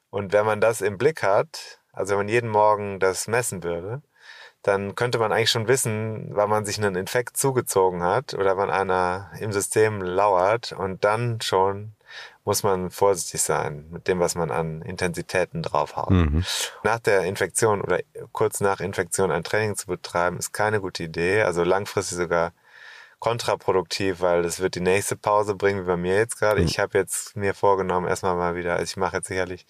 Und 0.10 0.32
wenn 0.32 0.46
man 0.46 0.62
das 0.62 0.80
im 0.80 0.98
Blick 0.98 1.22
hat, 1.22 1.82
also 1.92 2.12
wenn 2.12 2.20
man 2.20 2.30
jeden 2.30 2.50
Morgen 2.50 3.02
das 3.02 3.28
messen 3.28 3.64
würde, 3.64 4.02
dann 4.62 4.96
könnte 4.96 5.20
man 5.20 5.34
eigentlich 5.34 5.52
schon 5.52 5.68
wissen, 5.68 6.30
wann 6.32 6.50
man 6.50 6.66
sich 6.66 6.78
einen 6.78 6.96
Infekt 6.96 7.36
zugezogen 7.36 8.02
hat 8.02 8.34
oder 8.34 8.56
wann 8.56 8.70
einer 8.70 9.30
im 9.40 9.52
System 9.52 10.02
lauert 10.02 10.72
und 10.72 11.04
dann 11.04 11.42
schon 11.42 11.96
muss 12.46 12.64
man 12.64 12.92
vorsichtig 12.92 13.42
sein 13.42 13.88
mit 13.92 14.08
dem, 14.08 14.20
was 14.20 14.36
man 14.36 14.52
an 14.52 14.82
Intensitäten 14.82 15.62
draufhaut. 15.62 16.12
Mhm. 16.12 16.46
Nach 16.84 17.00
der 17.00 17.24
Infektion 17.24 17.82
oder 17.82 18.00
kurz 18.32 18.60
nach 18.60 18.80
Infektion 18.80 19.32
ein 19.32 19.44
Training 19.44 19.76
zu 19.76 19.88
betreiben, 19.88 20.38
ist 20.38 20.52
keine 20.52 20.82
gute 20.82 21.04
Idee. 21.04 21.44
Also 21.44 21.64
langfristig 21.64 22.18
sogar 22.18 22.54
kontraproduktiv, 23.20 24.22
weil 24.22 24.44
das 24.44 24.60
wird 24.60 24.76
die 24.76 24.82
nächste 24.82 25.16
Pause 25.16 25.56
bringen, 25.56 25.82
wie 25.82 25.88
bei 25.88 25.98
mir 25.98 26.16
jetzt 26.16 26.40
gerade. 26.40 26.62
Mhm. 26.62 26.68
Ich 26.68 26.80
habe 26.80 26.98
jetzt 26.98 27.36
mir 27.36 27.54
vorgenommen, 27.54 28.08
erstmal 28.08 28.36
mal 28.36 28.56
wieder, 28.56 28.74
also 28.74 28.84
ich 28.84 28.98
mache 28.98 29.18
jetzt 29.18 29.28
sicherlich 29.28 29.66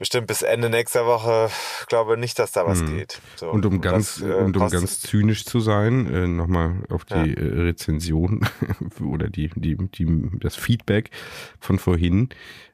bestimmt 0.00 0.26
bis 0.26 0.40
Ende 0.40 0.70
nächster 0.70 1.04
Woche 1.04 1.50
glaube 1.86 2.16
nicht, 2.16 2.38
dass 2.38 2.52
da 2.52 2.66
was 2.66 2.80
hm. 2.80 2.96
geht. 2.96 3.20
So, 3.36 3.50
und 3.50 3.66
um 3.66 3.82
ganz 3.82 4.16
das, 4.16 4.28
äh, 4.28 4.32
und 4.32 4.56
um 4.56 4.68
ganz 4.70 5.00
zynisch 5.00 5.44
zu 5.44 5.60
sein, 5.60 6.12
äh, 6.12 6.26
nochmal 6.26 6.82
auf 6.88 7.04
die 7.04 7.14
ja. 7.14 7.24
Äh, 7.24 7.60
Rezension 7.60 8.48
oder 9.00 9.28
die, 9.28 9.50
die, 9.54 9.76
die, 9.76 10.30
das 10.40 10.56
Feedback 10.56 11.10
von 11.60 11.78
vorhin. 11.78 12.30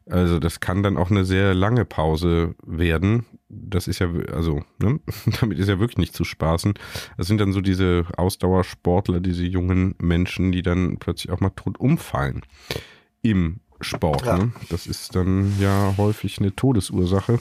Also 0.09 0.39
das 0.39 0.61
kann 0.61 0.85
dann 0.85 0.97
auch 0.97 1.11
eine 1.11 1.25
sehr 1.25 1.53
lange 1.53 1.85
Pause 1.85 2.55
werden. 2.65 3.27
Das 3.49 3.89
ist 3.89 3.99
ja, 3.99 4.09
also, 4.33 4.63
ne? 4.79 5.01
damit 5.41 5.59
ist 5.59 5.69
ja 5.69 5.81
wirklich 5.81 5.99
nicht 5.99 6.15
zu 6.15 6.23
spaßen. 6.23 6.75
Das 7.17 7.27
sind 7.27 7.41
dann 7.41 7.53
so 7.53 7.61
diese 7.61 8.07
Ausdauersportler, 8.17 9.19
diese 9.19 9.45
jungen 9.45 9.97
Menschen, 9.99 10.53
die 10.53 10.63
dann 10.63 10.99
plötzlich 10.99 11.33
auch 11.33 11.41
mal 11.41 11.51
tot 11.51 11.81
umfallen 11.81 12.43
im 13.23 13.59
Sport. 13.81 14.27
Ja. 14.27 14.39
Ne? 14.39 14.53
Das 14.71 14.87
ist 14.87 15.15
dann 15.15 15.53
ja 15.61 15.95
häufig 15.97 16.39
eine 16.39 16.55
Todesursache. 16.55 17.41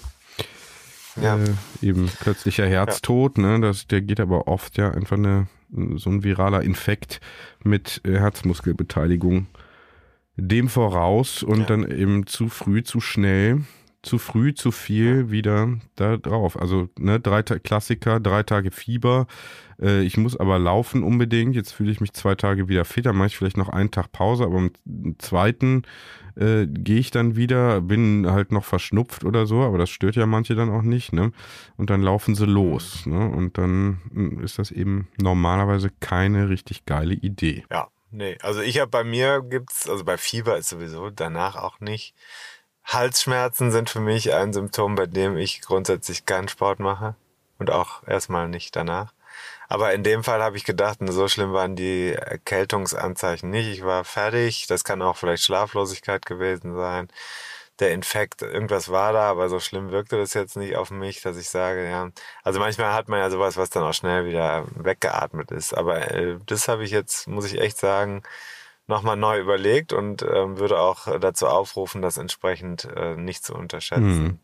Ja. 1.22 1.38
Äh, 1.38 1.54
eben 1.82 2.10
plötzlicher 2.20 2.68
Herztod, 2.68 3.38
ja. 3.38 3.44
ne? 3.44 3.62
Das, 3.62 3.88
der 3.88 4.02
geht 4.02 4.20
aber 4.20 4.48
oft 4.48 4.78
ja 4.78 4.92
einfach 4.92 5.18
eine, 5.18 5.48
so 5.96 6.10
ein 6.10 6.24
viraler 6.24 6.62
Infekt 6.62 7.22
mit 7.64 8.02
äh, 8.04 8.20
Herzmuskelbeteiligung 8.20 9.48
dem 10.38 10.68
voraus 10.68 11.44
und 11.44 11.70
dann 11.70 11.90
eben 11.90 12.28
zu 12.28 12.50
früh, 12.50 12.84
zu 12.84 13.00
schnell, 13.00 13.62
zu 14.06 14.18
früh, 14.18 14.54
zu 14.54 14.72
viel 14.72 15.32
wieder 15.32 15.78
da 15.96 16.18
drauf. 16.18 16.60
Also 16.60 16.90
ne, 16.98 17.20
drei 17.20 17.44
Klassiker, 17.44 18.20
drei 18.20 18.44
Tage 18.44 18.72
Fieber, 18.72 19.28
äh, 19.82 20.02
ich 20.04 20.18
muss 20.18 20.38
aber 20.38 20.60
laufen 20.60 21.04
unbedingt. 21.04 21.56
Jetzt 21.56 21.72
fühle 21.72 21.92
ich 21.92 22.02
mich 22.02 22.14
zwei 22.14 22.36
Tage 22.36 22.68
wieder 22.68 22.86
fit. 22.86 23.06
Dann 23.06 23.16
mache 23.16 23.28
ich 23.28 23.38
vielleicht 23.38 23.58
noch 23.58 23.70
einen 23.70 23.92
Tag 23.92 24.12
Pause, 24.12 24.46
aber 24.46 24.58
am 24.58 24.72
zweiten 25.18 25.84
äh, 26.36 26.68
gehe 26.68 27.00
ich 27.00 27.12
dann 27.12 27.36
wieder, 27.36 27.82
bin 27.82 28.30
halt 28.30 28.52
noch 28.52 28.66
verschnupft 28.66 29.24
oder 29.24 29.46
so, 29.46 29.62
aber 29.62 29.78
das 29.78 29.90
stört 29.90 30.16
ja 30.16 30.26
manche 30.26 30.56
dann 30.56 30.70
auch 30.70 30.82
nicht, 30.82 31.14
ne? 31.14 31.32
Und 31.78 31.90
dann 31.90 32.02
laufen 32.02 32.36
sie 32.36 32.46
los, 32.46 33.06
ne? 33.06 33.30
Und 33.30 33.58
dann 33.58 34.02
hm, 34.12 34.42
ist 34.42 34.60
das 34.60 34.72
eben 34.72 35.08
normalerweise 35.18 35.90
keine 36.00 36.50
richtig 36.50 36.86
geile 36.86 37.14
Idee. 37.14 37.64
Ja, 37.72 37.88
nee. 38.12 38.38
Also 38.42 38.62
ich 38.62 38.80
habe 38.80 38.92
bei 38.92 39.04
mir 39.04 39.42
gibt's, 39.42 39.90
also 39.90 40.04
bei 40.04 40.18
Fieber 40.18 40.58
ist 40.58 40.70
sowieso 40.70 41.10
danach 41.10 41.56
auch 41.56 41.80
nicht. 41.80 42.16
Halsschmerzen 42.86 43.72
sind 43.72 43.90
für 43.90 44.00
mich 44.00 44.34
ein 44.34 44.54
Symptom, 44.54 44.96
bei 44.96 45.06
dem 45.08 45.38
ich 45.38 45.62
grundsätzlich 45.62 46.26
keinen 46.26 46.48
Sport 46.48 46.80
mache 46.80 47.16
und 47.58 47.72
auch 47.72 48.06
erstmal 48.08 48.48
nicht 48.48 48.76
danach. 48.76 49.12
Aber 49.68 49.94
in 49.94 50.04
dem 50.04 50.24
Fall 50.24 50.44
habe 50.44 50.58
ich 50.58 50.64
gedacht, 50.64 51.00
so 51.02 51.28
schlimm 51.28 51.54
waren 51.54 51.76
die 51.76 52.14
Erkältungsanzeichen 52.14 53.50
nicht. 53.50 53.68
Ich 53.68 53.84
war 53.84 54.04
fertig. 54.04 54.68
Das 54.68 54.84
kann 54.84 55.02
auch 55.02 55.18
vielleicht 55.18 55.44
Schlaflosigkeit 55.44 56.26
gewesen 56.26 56.76
sein. 56.76 57.08
Der 57.80 57.92
Infekt, 57.92 58.42
irgendwas 58.42 58.90
war 58.90 59.12
da, 59.12 59.30
aber 59.30 59.50
so 59.50 59.60
schlimm 59.60 59.92
wirkte 59.92 60.18
das 60.18 60.34
jetzt 60.34 60.56
nicht 60.56 60.78
auf 60.78 60.92
mich, 60.92 61.22
dass 61.22 61.36
ich 61.36 61.50
sage, 61.50 61.90
ja. 61.90 62.10
Also 62.44 62.60
manchmal 62.60 62.94
hat 62.94 63.10
man 63.10 63.20
ja 63.20 63.30
sowas, 63.30 63.58
was 63.58 63.70
dann 63.70 63.84
auch 63.84 63.94
schnell 63.94 64.26
wieder 64.26 64.66
weggeatmet 64.76 65.52
ist. 65.52 65.74
Aber 65.74 66.12
äh, 66.12 66.38
das 66.46 66.68
habe 66.70 66.86
ich 66.86 66.92
jetzt, 66.92 67.28
muss 67.28 67.46
ich 67.46 67.60
echt 67.60 67.78
sagen, 67.78 68.24
nochmal 68.88 69.18
neu 69.18 69.40
überlegt 69.40 69.94
und 69.94 70.22
äh, 70.22 70.58
würde 70.58 70.80
auch 70.80 71.20
dazu 71.20 71.48
aufrufen, 71.48 72.02
das 72.02 72.18
entsprechend 72.18 72.86
äh, 72.96 73.16
nicht 73.16 73.44
zu 73.44 73.56
unterschätzen. 73.56 74.24
Mhm. 74.24 74.40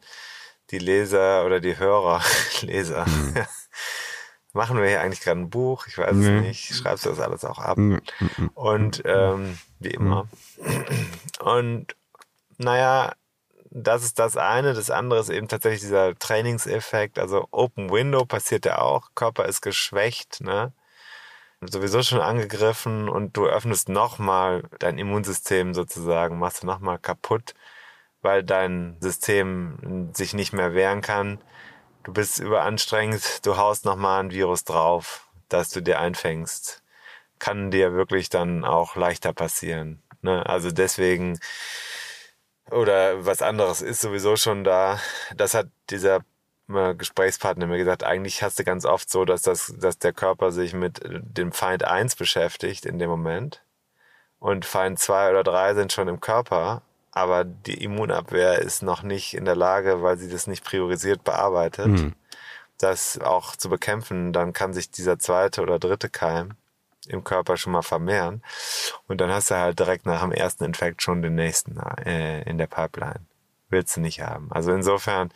Die 0.71 0.79
Leser 0.79 1.45
oder 1.45 1.59
die 1.59 1.77
Hörer, 1.77 2.21
Leser, 2.61 3.05
mhm. 3.07 3.35
machen 4.53 4.77
wir 4.79 4.87
hier 4.87 5.01
eigentlich 5.01 5.21
gerade 5.21 5.39
ein 5.39 5.49
Buch? 5.49 5.87
Ich 5.87 5.97
weiß 5.97 6.15
nee. 6.15 6.37
es 6.37 6.41
nicht. 6.43 6.75
Schreibst 6.75 7.05
du 7.05 7.09
das 7.09 7.19
alles 7.19 7.45
auch 7.45 7.59
ab? 7.59 7.77
Nee. 7.77 7.99
Und 8.53 9.01
ähm, 9.05 9.57
wie 9.79 9.91
immer. 9.91 10.27
Und 11.39 11.95
naja, 12.57 13.13
das 13.69 14.03
ist 14.03 14.19
das 14.19 14.37
eine. 14.37 14.73
Das 14.73 14.89
andere 14.89 15.19
ist 15.19 15.29
eben 15.29 15.47
tatsächlich 15.47 15.81
dieser 15.81 16.15
Trainingseffekt. 16.15 17.17
Also 17.17 17.47
Open 17.51 17.89
Window 17.89 18.25
passiert 18.25 18.65
ja 18.65 18.79
auch. 18.79 19.09
Körper 19.15 19.45
ist 19.45 19.61
geschwächt, 19.61 20.41
ne? 20.41 20.73
Sowieso 21.61 22.01
schon 22.03 22.21
angegriffen 22.21 23.07
und 23.07 23.37
du 23.37 23.45
öffnest 23.45 23.89
nochmal 23.89 24.63
dein 24.79 24.97
Immunsystem 24.97 25.73
sozusagen, 25.73 26.39
machst 26.39 26.63
du 26.63 26.67
nochmal 26.67 26.97
kaputt, 26.97 27.53
weil 28.21 28.43
dein 28.43 28.97
System 28.99 30.09
sich 30.13 30.33
nicht 30.33 30.53
mehr 30.53 30.73
wehren 30.73 31.01
kann 31.01 31.39
du 32.03 32.13
bist 32.13 32.39
überanstrengend, 32.39 33.45
du 33.45 33.57
haust 33.57 33.85
nochmal 33.85 34.23
ein 34.23 34.31
Virus 34.31 34.63
drauf, 34.63 35.27
das 35.49 35.69
du 35.69 35.81
dir 35.81 35.99
einfängst. 35.99 36.83
Kann 37.39 37.71
dir 37.71 37.93
wirklich 37.93 38.29
dann 38.29 38.63
auch 38.63 38.95
leichter 38.95 39.33
passieren. 39.33 40.01
Ne? 40.21 40.45
Also 40.45 40.71
deswegen, 40.71 41.39
oder 42.69 43.25
was 43.25 43.41
anderes 43.41 43.81
ist 43.81 44.01
sowieso 44.01 44.35
schon 44.35 44.63
da. 44.63 44.99
Das 45.35 45.53
hat 45.53 45.67
dieser 45.89 46.21
äh, 46.75 46.95
Gesprächspartner 46.95 47.67
mir 47.67 47.77
gesagt, 47.77 48.03
eigentlich 48.03 48.43
hast 48.43 48.59
du 48.59 48.63
ganz 48.63 48.85
oft 48.85 49.09
so, 49.09 49.25
dass, 49.25 49.41
das, 49.41 49.73
dass 49.77 49.97
der 49.99 50.13
Körper 50.13 50.51
sich 50.51 50.73
mit 50.73 51.01
dem 51.03 51.51
Feind 51.51 51.83
1 51.83 52.15
beschäftigt 52.15 52.85
in 52.85 52.99
dem 52.99 53.09
Moment. 53.09 53.63
Und 54.39 54.65
Feind 54.65 54.99
2 54.99 55.31
oder 55.31 55.43
3 55.43 55.75
sind 55.75 55.93
schon 55.93 56.07
im 56.07 56.19
Körper 56.19 56.81
aber 57.11 57.43
die 57.43 57.83
Immunabwehr 57.83 58.59
ist 58.59 58.81
noch 58.81 59.03
nicht 59.03 59.33
in 59.33 59.45
der 59.45 59.55
Lage, 59.55 60.01
weil 60.01 60.17
sie 60.17 60.29
das 60.29 60.47
nicht 60.47 60.63
priorisiert 60.63 61.23
bearbeitet, 61.23 61.87
mhm. 61.87 62.13
das 62.77 63.19
auch 63.19 63.55
zu 63.55 63.69
bekämpfen. 63.69 64.31
Dann 64.31 64.53
kann 64.53 64.73
sich 64.73 64.91
dieser 64.91 65.19
zweite 65.19 65.61
oder 65.61 65.77
dritte 65.77 66.09
Keim 66.09 66.53
im 67.07 67.23
Körper 67.23 67.57
schon 67.57 67.73
mal 67.73 67.81
vermehren 67.81 68.43
und 69.07 69.19
dann 69.19 69.31
hast 69.31 69.49
du 69.49 69.55
halt 69.55 69.79
direkt 69.79 70.05
nach 70.05 70.21
dem 70.21 70.31
ersten 70.31 70.63
Infekt 70.63 71.01
schon 71.01 71.21
den 71.21 71.35
nächsten 71.35 71.77
äh, 72.05 72.43
in 72.43 72.57
der 72.57 72.67
Pipeline. 72.67 73.25
Willst 73.69 73.97
du 73.97 74.01
nicht 74.01 74.21
haben. 74.21 74.51
Also 74.51 74.71
insofern 74.71 75.31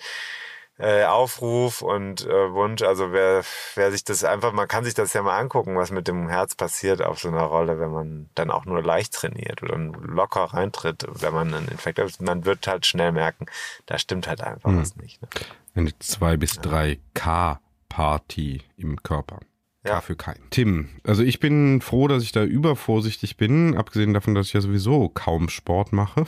äh, 0.78 1.06
Aufruf 1.06 1.82
und 1.82 2.26
äh, 2.26 2.54
Wunsch. 2.54 2.82
Also 2.82 3.12
wer, 3.12 3.44
wer 3.76 3.92
sich 3.92 4.04
das 4.04 4.24
einfach, 4.24 4.52
man 4.52 4.68
kann 4.68 4.84
sich 4.84 4.94
das 4.94 5.14
ja 5.14 5.22
mal 5.22 5.40
angucken, 5.40 5.78
was 5.78 5.92
mit 5.92 6.08
dem 6.08 6.28
Herz 6.28 6.56
passiert 6.56 7.02
auf 7.02 7.20
so 7.20 7.30
einer 7.30 7.44
Rolle, 7.44 7.80
wenn 7.80 7.92
man 7.92 8.30
dann 8.36 8.52
auch 8.52 8.66
nur 8.66 8.82
leicht 8.82 9.14
trainiert 9.14 9.64
oder 9.64 9.78
locker 9.78 10.46
reintritt, 10.46 11.06
wenn 11.10 11.34
man 11.34 11.54
einen 11.54 11.68
Infekt 11.70 12.00
hat. 12.00 12.22
Man 12.22 12.46
wird 12.46 12.68
halt 12.68 12.86
schnell 12.86 13.12
merken, 13.12 13.46
da 13.86 13.98
stimmt 13.98 14.28
halt 14.28 14.42
einfach 14.42 14.70
hm. 14.70 14.82
was 14.82 14.96
nicht. 14.98 15.22
Ne? 15.22 15.28
Eine 15.76 15.98
2 15.98 16.38
bis 16.38 16.60
3 16.60 17.00
K 17.14 17.60
Party 17.90 18.62
im 18.78 19.02
Körper. 19.02 19.40
Ja. 19.88 20.02
für 20.02 20.16
kein. 20.16 20.40
Tim, 20.50 20.90
also 21.04 21.22
ich 21.22 21.40
bin 21.40 21.80
froh, 21.80 22.08
dass 22.08 22.24
ich 22.24 22.32
da 22.32 22.44
übervorsichtig 22.44 23.38
bin, 23.38 23.78
abgesehen 23.78 24.16
davon, 24.16 24.34
dass 24.34 24.48
ich 24.48 24.54
ja 24.54 24.62
sowieso 24.62 25.10
kaum 25.10 25.48
Sport 25.48 25.94
mache. 25.94 26.26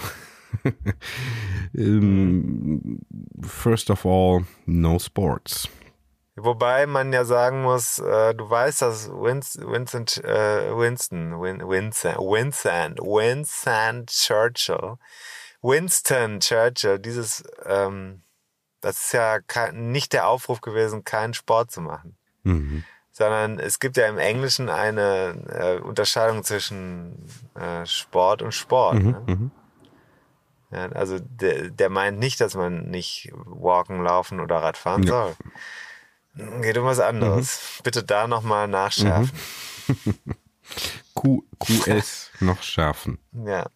Um, 1.78 3.00
first 3.44 3.90
of 3.90 4.06
all, 4.06 4.46
no 4.66 5.00
sports. 5.00 5.68
Wobei 6.40 6.86
man 6.86 7.12
ja 7.14 7.26
sagen 7.26 7.64
muss, 7.64 7.98
äh, 7.98 8.36
du 8.36 8.48
weißt, 8.48 8.84
dass 8.84 9.10
Winston, 9.10 9.72
Vincent, 9.72 10.24
äh, 10.24 10.70
Winston, 10.78 11.42
Win, 11.42 11.68
Vincent, 11.68 12.18
Vincent, 12.20 13.00
Vincent 13.00 14.12
Churchill, 14.12 14.98
Winston 15.64 16.40
Churchill, 16.40 17.00
dieses, 17.00 17.44
ähm, 17.66 18.22
das 18.82 19.06
ist 19.06 19.14
ja 19.14 19.40
kein, 19.40 19.92
nicht 19.92 20.14
der 20.14 20.28
Aufruf 20.28 20.62
gewesen, 20.62 21.04
keinen 21.04 21.34
Sport 21.34 21.72
zu 21.72 21.82
machen. 21.82 22.18
Mhm. 22.44 22.84
sondern 23.12 23.60
es 23.60 23.80
gibt 23.80 23.98
ja 23.98 24.08
im 24.08 24.20
Englischen 24.20 24.70
eine 24.70 25.44
äh, 25.50 25.82
Unterscheidung 25.82 26.44
zwischen 26.44 27.28
äh, 27.56 27.84
Sport 27.86 28.44
und 28.44 28.54
Sport. 28.54 29.00
Mhm. 29.00 29.10
Ne? 29.10 29.52
Mhm. 30.70 30.76
Ja, 30.76 30.86
also 30.92 31.18
der, 31.20 31.70
der 31.70 31.90
meint 31.90 32.20
nicht, 32.20 32.42
dass 32.42 32.56
man 32.56 32.90
nicht 32.90 33.32
walken, 33.34 34.04
laufen 34.04 34.40
oder 34.40 34.58
Radfahren 34.58 35.04
Ja. 35.04 35.34
soll. 36.36 36.62
Geht 36.62 36.78
um 36.78 36.86
was 36.86 37.00
anderes. 37.00 37.78
Mhm. 37.80 37.84
Bitte 37.84 38.04
da 38.04 38.28
nochmal 38.28 38.68
nachschärfen. 38.68 39.32
Q, 41.14 41.44
QS 41.60 42.32
noch 42.40 42.62
schärfen. 42.62 43.18
Ja. 43.46 43.68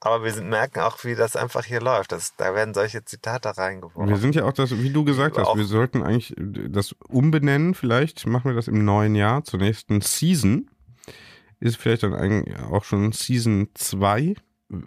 Aber 0.00 0.22
wir 0.22 0.32
sind, 0.32 0.50
merken 0.50 0.80
auch, 0.80 1.02
wie 1.04 1.14
das 1.14 1.34
einfach 1.34 1.64
hier 1.64 1.80
läuft. 1.80 2.12
Das, 2.12 2.36
da 2.36 2.54
werden 2.54 2.74
solche 2.74 3.04
Zitate 3.06 3.56
reingeworfen. 3.56 4.06
Wir 4.10 4.18
sind 4.18 4.34
ja 4.34 4.44
auch 4.44 4.52
das, 4.52 4.70
wie 4.78 4.90
du 4.90 5.02
gesagt 5.02 5.38
hast, 5.38 5.46
Auch- 5.46 5.56
wir 5.56 5.64
sollten 5.64 6.02
eigentlich 6.02 6.34
das 6.36 6.92
umbenennen. 7.08 7.74
Vielleicht 7.74 8.26
machen 8.26 8.50
wir 8.50 8.54
das 8.54 8.68
im 8.68 8.84
neuen 8.84 9.14
Jahr 9.14 9.44
zur 9.44 9.60
nächsten 9.60 10.02
Season. 10.02 10.70
Ist 11.58 11.78
vielleicht 11.78 12.02
dann 12.02 12.14
eigentlich 12.14 12.54
auch 12.60 12.84
schon 12.84 13.12
Season 13.12 13.68
2. 13.72 14.34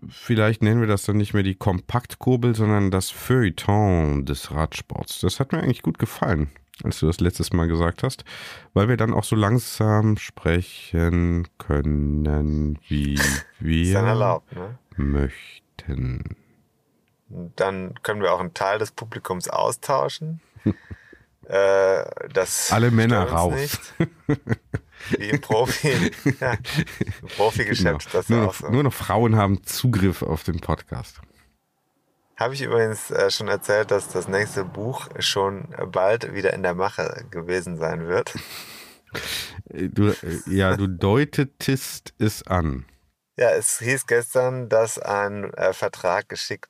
Vielleicht 0.09 0.63
nennen 0.63 0.81
wir 0.81 0.87
das 0.87 1.03
dann 1.03 1.17
nicht 1.17 1.33
mehr 1.33 1.43
die 1.43 1.55
Kompaktkurbel, 1.55 2.55
sondern 2.55 2.91
das 2.91 3.09
Feuilleton 3.09 4.25
des 4.25 4.51
Radsports. 4.51 5.19
Das 5.19 5.39
hat 5.39 5.51
mir 5.51 5.59
eigentlich 5.59 5.83
gut 5.83 5.99
gefallen, 5.99 6.49
als 6.83 6.99
du 6.99 7.05
das 7.05 7.19
letztes 7.19 7.53
Mal 7.53 7.67
gesagt 7.67 8.03
hast, 8.03 8.25
weil 8.73 8.89
wir 8.89 8.97
dann 8.97 9.13
auch 9.13 9.23
so 9.23 9.35
langsam 9.35 10.17
sprechen 10.17 11.47
können, 11.57 12.79
wie 12.87 13.19
wir 13.59 13.99
erlaubt, 13.99 14.55
ne? 14.55 14.77
möchten. 14.97 16.35
Dann 17.29 17.93
können 18.03 18.21
wir 18.21 18.33
auch 18.33 18.39
einen 18.39 18.53
Teil 18.53 18.79
des 18.79 18.91
Publikums 18.91 19.47
austauschen. 19.49 20.41
äh, 21.47 22.05
das 22.33 22.71
Alle 22.71 22.91
Männer 22.91 23.23
raus. 23.29 23.53
Nicht. 23.55 23.93
Wie 25.17 25.29
im 25.29 25.39
Profi, 25.41 26.11
ja, 26.41 26.53
im 27.21 27.27
Profigeschäft 27.29 28.11
Genau. 28.11 28.23
nur, 28.27 28.45
noch, 28.47 28.53
so. 28.55 28.69
nur 28.69 28.83
noch 28.83 28.93
Frauen 28.93 29.35
haben 29.35 29.63
Zugriff 29.63 30.21
auf 30.21 30.43
den 30.43 30.59
Podcast. 30.59 31.21
Habe 32.35 32.53
ich 32.55 32.61
übrigens 32.61 33.09
äh, 33.11 33.31
schon 33.31 33.47
erzählt, 33.47 33.91
dass 33.91 34.09
das 34.09 34.27
nächste 34.27 34.63
Buch 34.65 35.07
schon 35.19 35.73
bald 35.91 36.33
wieder 36.33 36.53
in 36.53 36.61
der 36.63 36.75
Mache 36.75 37.25
gewesen 37.31 37.77
sein 37.77 38.07
wird. 38.07 38.35
Äh, 39.69 39.87
Du, 39.89 40.09
äh, 40.09 40.15
ja, 40.47 40.75
du 40.75 40.87
deutetest 40.87 42.13
es 42.19 42.45
an. 42.45 42.85
Ja, 43.37 43.51
es 43.51 43.79
hieß 43.79 44.07
gestern, 44.07 44.67
dass 44.67 44.97
ein 44.99 45.53
äh, 45.53 45.71
Vertrag 45.71 46.27
geschickt 46.27 46.69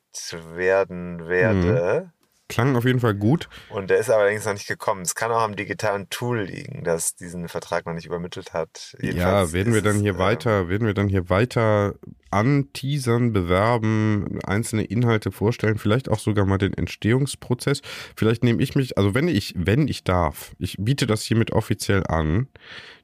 werden 0.54 1.26
werde. 1.26 2.12
Klang 2.48 2.76
auf 2.76 2.84
jeden 2.84 3.00
Fall 3.00 3.14
gut. 3.14 3.48
Und 3.68 3.90
der 3.90 3.98
ist 3.98 4.08
allerdings 4.08 4.46
noch 4.46 4.54
nicht 4.54 4.66
gekommen. 4.66 5.02
Es 5.02 5.14
kann 5.14 5.30
auch 5.30 5.42
am 5.42 5.54
digitalen 5.54 6.08
Tool 6.08 6.40
liegen, 6.40 6.82
das 6.82 7.14
diesen 7.14 7.46
Vertrag 7.48 7.84
noch 7.84 7.92
nicht 7.92 8.06
übermittelt 8.06 8.54
hat. 8.54 8.96
Ja, 9.00 9.08
Jedenfalls 9.08 9.52
werden 9.52 9.74
wir 9.74 9.82
dann 9.82 9.96
es, 9.96 10.02
hier 10.02 10.14
äh, 10.14 10.18
weiter, 10.18 10.68
werden 10.70 10.86
wir 10.86 10.94
dann 10.94 11.08
hier 11.08 11.28
weiter 11.28 11.94
anteasern, 12.30 13.34
bewerben, 13.34 14.38
einzelne 14.44 14.84
Inhalte 14.84 15.30
vorstellen, 15.30 15.76
vielleicht 15.76 16.08
auch 16.08 16.18
sogar 16.18 16.46
mal 16.46 16.58
den 16.58 16.72
Entstehungsprozess. 16.72 17.82
Vielleicht 18.16 18.42
nehme 18.42 18.62
ich 18.62 18.74
mich, 18.74 18.96
also 18.96 19.14
wenn 19.14 19.28
ich, 19.28 19.54
wenn 19.56 19.86
ich 19.86 20.04
darf, 20.04 20.52
ich 20.58 20.76
biete 20.78 21.06
das 21.06 21.22
hiermit 21.22 21.52
offiziell 21.52 22.06
an, 22.06 22.48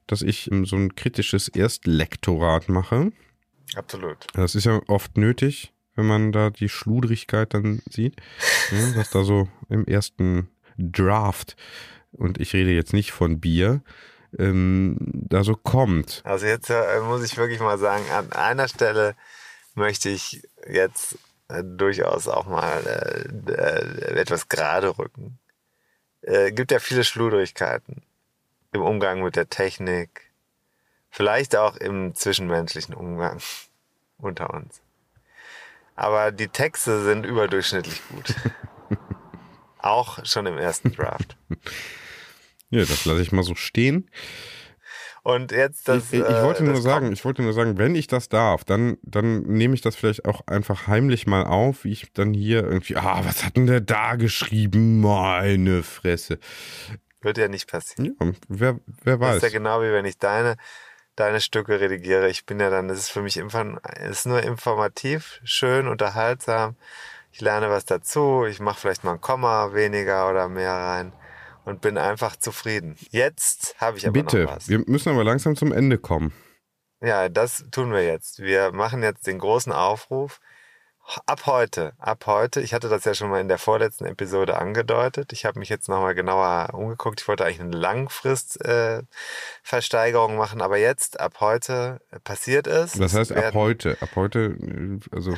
dass 0.07 0.23
ich 0.23 0.51
ähm, 0.51 0.65
so 0.65 0.77
ein 0.77 0.95
kritisches 0.95 1.49
Erstlektorat 1.49 2.71
mache. 2.71 3.13
Absolut. 3.75 4.27
Das 4.33 4.55
ist 4.55 4.65
ja 4.65 4.81
oft 4.89 5.19
nötig, 5.19 5.74
wenn 5.95 6.07
man 6.07 6.33
da 6.33 6.51
die 6.51 6.69
Schludrigkeit 6.69 7.55
dann 7.55 7.83
sieht, 7.89 8.17
ja, 8.71 8.97
was 8.97 9.11
da 9.11 9.25
so 9.25 9.49
im 9.69 9.87
ersten 9.87 10.49
Draft, 10.77 11.57
und 12.13 12.41
ich 12.41 12.53
rede 12.53 12.71
jetzt 12.71 12.93
nicht 12.93 13.13
von 13.13 13.41
Bier, 13.41 13.83
ähm, 14.39 14.97
da 15.01 15.45
so 15.45 15.55
kommt. 15.55 16.23
Also 16.25 16.47
jetzt 16.47 16.71
äh, 16.71 17.01
muss 17.01 17.25
ich 17.25 17.37
wirklich 17.37 17.61
mal 17.61 17.79
sagen, 17.79 18.05
an 18.11 18.33
einer 18.33 18.69
Stelle 18.69 19.15
möchte 19.75 20.09
ich 20.09 20.43
jetzt 20.69 21.19
äh, 21.49 21.63
durchaus 21.63 22.29
auch 22.29 22.47
mal 22.47 22.83
äh, 23.49 23.53
äh, 23.53 24.21
etwas 24.21 24.49
gerade 24.49 24.99
rücken. 24.99 25.39
Äh, 26.23 26.53
gibt 26.53 26.73
ja 26.73 26.79
viele 26.79 27.05
Schludrigkeiten 27.05 28.03
im 28.73 28.83
Umgang 28.83 29.23
mit 29.23 29.37
der 29.37 29.49
Technik, 29.49 30.33
vielleicht 31.11 31.55
auch 31.55 31.77
im 31.77 32.15
zwischenmenschlichen 32.15 32.95
Umgang 32.95 33.41
unter 34.19 34.53
uns. 34.53 34.81
Aber 35.95 36.33
die 36.33 36.49
Texte 36.49 37.03
sind 37.05 37.25
überdurchschnittlich 37.25 38.03
gut. 38.09 38.35
auch 39.79 40.25
schon 40.25 40.47
im 40.47 40.59
ersten 40.59 40.93
Draft. 40.93 41.37
Ja, 42.71 42.81
das 42.81 43.05
lasse 43.05 43.23
ich 43.23 43.33
mal 43.33 43.45
so 43.45 43.55
stehen. 43.55 44.11
Und 45.23 45.53
jetzt 45.53 45.89
das. 45.89 46.13
ich, 46.13 46.21
ich 46.21 46.27
äh, 46.27 46.43
wollte 46.43 46.65
nur 46.65 46.75
das 46.75 46.83
sagen, 46.83 47.07
kommt. 47.07 47.17
ich 47.19 47.25
wollte 47.25 47.43
nur 47.43 47.55
sagen, 47.55 47.79
wenn 47.79 47.95
ich 47.95 48.09
das 48.09 48.29
darf, 48.29 48.65
dann, 48.65 48.99
dann 49.03 49.43
nehme 49.43 49.75
ich 49.75 49.81
das 49.81 49.97
vielleicht 49.97 50.27
auch 50.27 50.47
einfach 50.47 50.87
heimlich 50.87 51.27
mal 51.27 51.45
auf, 51.45 51.85
wie 51.85 51.93
ich 51.93 52.13
dann 52.13 52.35
hier 52.35 52.63
irgendwie, 52.63 52.97
ah, 52.97 53.21
was 53.25 53.43
hat 53.45 53.57
denn 53.57 53.67
der 53.67 53.81
da 53.81 54.17
geschrieben? 54.17 55.01
Meine 55.01 55.83
Fresse. 55.83 56.39
Wird 57.23 57.39
ja 57.39 57.49
nicht 57.49 57.71
passieren. 57.71 58.15
Ja, 58.21 58.33
wer, 58.49 58.81
wer 59.03 59.17
Das 59.17 59.29
weiß. 59.29 59.37
ist 59.37 59.43
ja 59.45 59.59
genau 59.59 59.81
wie 59.81 59.93
wenn 59.93 60.05
ich 60.05 60.19
deine, 60.19 60.57
deine 61.17 61.41
Stücke 61.41 61.81
redigiere. 61.81 62.29
Ich 62.29 62.47
bin 62.47 62.61
ja 62.61 62.71
dann, 62.71 62.89
das 62.89 62.99
ist 62.99 63.11
für 63.11 63.23
mich 63.23 63.37
ist 63.37 64.27
nur 64.27 64.43
informativ, 64.43 65.41
schön, 65.45 65.89
unterhaltsam. 65.89 66.77
Ich 67.33 67.41
lerne 67.41 67.69
was 67.71 67.85
dazu, 67.85 68.45
ich 68.45 68.61
mache 68.61 68.81
vielleicht 68.81 69.05
mal 69.05 69.13
ein 69.13 69.21
Komma 69.21 69.75
weniger 69.75 70.31
oder 70.31 70.49
mehr 70.49 70.73
rein 70.73 71.13
und 71.65 71.81
bin 71.81 71.99
einfach 71.99 72.37
zufrieden. 72.37 72.97
Jetzt 73.11 73.75
habe 73.79 73.99
ich 73.99 74.07
aber 74.07 74.13
Bitte, 74.13 74.45
noch 74.45 74.57
was. 74.57 74.69
wir 74.69 74.83
müssen 74.87 75.09
aber 75.11 75.25
langsam 75.25 75.57
zum 75.57 75.73
Ende 75.73 75.99
kommen. 75.99 76.33
Ja, 77.01 77.29
das 77.29 77.65
tun 77.71 77.93
wir 77.93 78.05
jetzt. 78.05 78.41
Wir 78.41 78.73
machen 78.73 79.03
jetzt 79.03 79.27
den 79.27 79.39
großen 79.39 79.73
Aufruf. 79.73 80.41
Ab 81.27 81.43
heute, 81.45 81.93
ab 81.99 82.25
heute, 82.27 82.63
ich 82.63 82.73
hatte 82.73 82.89
das 82.89 83.05
ja 83.05 83.13
schon 83.13 83.29
mal 83.29 83.41
in 83.41 83.49
der 83.49 83.59
vorletzten 83.59 84.07
Episode 84.07 84.57
angedeutet. 84.57 85.35
Ich 85.35 85.45
habe 85.45 85.59
mich 85.59 85.69
jetzt 85.69 85.87
nochmal 85.89 86.15
genauer 86.15 86.71
umgeguckt. 86.73 87.21
Ich 87.21 87.29
wollte 87.29 87.45
eigentlich 87.45 87.61
eine 87.61 87.77
Langfrist-Versteigerung 87.77 90.33
äh, 90.33 90.37
machen, 90.37 90.63
aber 90.63 90.79
jetzt, 90.79 91.21
ab 91.21 91.35
heute, 91.41 92.01
äh, 92.11 92.21
passiert 92.21 92.67
es. 92.67 92.93
Das 92.93 93.13
heißt, 93.15 93.33
ab 93.33 93.53
heute, 93.53 93.99
ab 94.01 94.09
heute, 94.15 94.57
äh, 94.61 94.99
also 95.13 95.37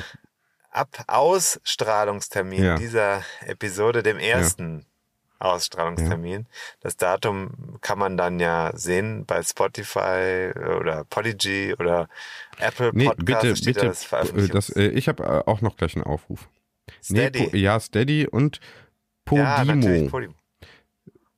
ab 0.71 1.03
Ausstrahlungstermin 1.07 2.63
Ja. 2.63 2.77
dieser 2.77 3.23
Episode, 3.41 4.03
dem 4.03 4.19
ersten 4.19 4.85
Ausstrahlungstermin. 5.39 6.47
Das 6.79 6.97
Datum 6.97 7.77
kann 7.81 7.99
man 7.99 8.17
dann 8.17 8.39
ja 8.39 8.71
sehen 8.75 9.25
bei 9.25 9.41
Spotify 9.43 10.51
oder 10.79 11.03
Podigy 11.05 11.75
oder 11.77 12.09
Apple 12.59 12.91
nee, 12.93 13.05
Podcast. 13.05 13.25
bitte, 13.25 13.53
bitte, 13.65 13.79
ja 13.79 13.87
das 13.87 14.31
äh, 14.31 14.47
das, 14.47 14.69
äh, 14.69 14.87
ich 14.89 15.07
habe 15.07 15.23
äh, 15.23 15.49
auch 15.49 15.61
noch 15.61 15.77
gleich 15.77 15.95
einen 15.95 16.05
Aufruf. 16.05 16.49
Steady. 17.03 17.39
Nee, 17.39 17.47
po, 17.49 17.55
ja, 17.57 17.79
Steady 17.79 18.27
und 18.27 18.59
Ja, 19.31 19.63
natürlich, 19.63 20.09
Podimo. 20.09 20.33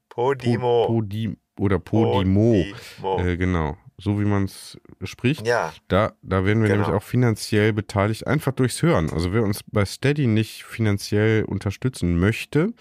Podimo. 0.10 0.86
Podimo. 0.86 0.86
Po, 0.86 0.94
Podi, 0.94 1.38
oder 1.60 1.80
Podimo. 1.80 2.64
Podimo. 3.02 3.20
Äh, 3.20 3.38
genau, 3.38 3.78
so 4.00 4.20
wie 4.20 4.26
man 4.26 4.46
es 4.46 4.80
spricht. 5.04 5.46
ja, 5.46 5.74
Da, 5.90 6.14
da 6.22 6.46
werden 6.46 6.62
wir 6.64 6.70
Genau. 6.70 6.82
nämlich 6.84 6.96
auch 6.96 7.04
finanziell 7.04 7.74
beteiligt, 7.74 8.26
einfach 8.26 8.54
durchs 8.54 8.82
Hören. 8.82 9.10
Also 9.12 9.34
wer 9.34 9.44
uns 9.44 9.62
bei 9.64 9.84
Steady 9.86 10.26
nicht 10.26 10.64
finanziell 10.64 11.44
unterstützen 11.44 12.18
möchte, 12.18 12.74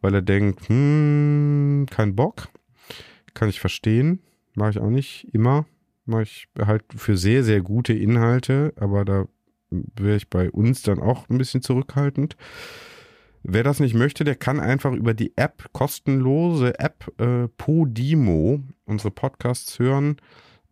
weil 0.00 0.14
er 0.14 0.22
denkt, 0.22 0.68
hm, 0.68 1.86
kein 1.90 2.14
Bock, 2.14 2.48
kann 3.34 3.48
ich 3.48 3.58
verstehen, 3.60 4.20
mache 4.54 4.70
ich 4.70 4.78
auch 4.78 4.90
nicht 4.90 5.28
immer. 5.32 5.66
Mache 6.04 6.22
ich 6.22 6.48
halt 6.64 6.84
für 6.94 7.16
sehr, 7.16 7.42
sehr 7.42 7.62
gute 7.62 7.92
Inhalte, 7.92 8.72
aber 8.76 9.04
da 9.04 9.26
wäre 9.70 10.16
ich 10.16 10.30
bei 10.30 10.50
uns 10.50 10.82
dann 10.82 11.00
auch 11.00 11.28
ein 11.28 11.38
bisschen 11.38 11.62
zurückhaltend. 11.62 12.36
Wer 13.42 13.62
das 13.64 13.80
nicht 13.80 13.94
möchte, 13.94 14.24
der 14.24 14.34
kann 14.36 14.60
einfach 14.60 14.92
über 14.92 15.14
die 15.14 15.32
App, 15.36 15.68
kostenlose 15.72 16.78
App 16.78 17.12
äh, 17.20 17.48
Podimo, 17.56 18.60
unsere 18.84 19.10
Podcasts 19.10 19.78
hören. 19.78 20.16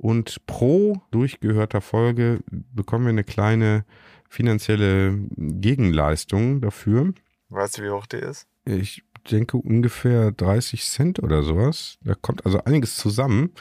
Und 0.05 0.45
pro 0.47 1.01
durchgehörter 1.13 1.81
Folge 1.81 2.41
bekommen 2.51 3.07
wir 3.07 3.11
eine 3.11 3.25
kleine 3.25 3.87
finanzielle 4.29 5.17
Gegenleistung 5.37 6.61
dafür. 6.61 7.15
weißt 7.49 7.79
du, 7.79 7.83
wie 7.85 7.89
hoch 7.91 8.05
die 8.05 8.19
ist? 8.19 8.47
Ich 8.67 9.03
denke 9.31 9.57
ungefähr 9.57 10.31
30 10.31 10.85
Cent 10.85 11.23
oder 11.23 11.43
sowas. 11.43 11.97
Da 12.03 12.15
kommt 12.15 12.45
also 12.45 12.63
einiges 12.65 12.97
zusammen. 12.97 13.53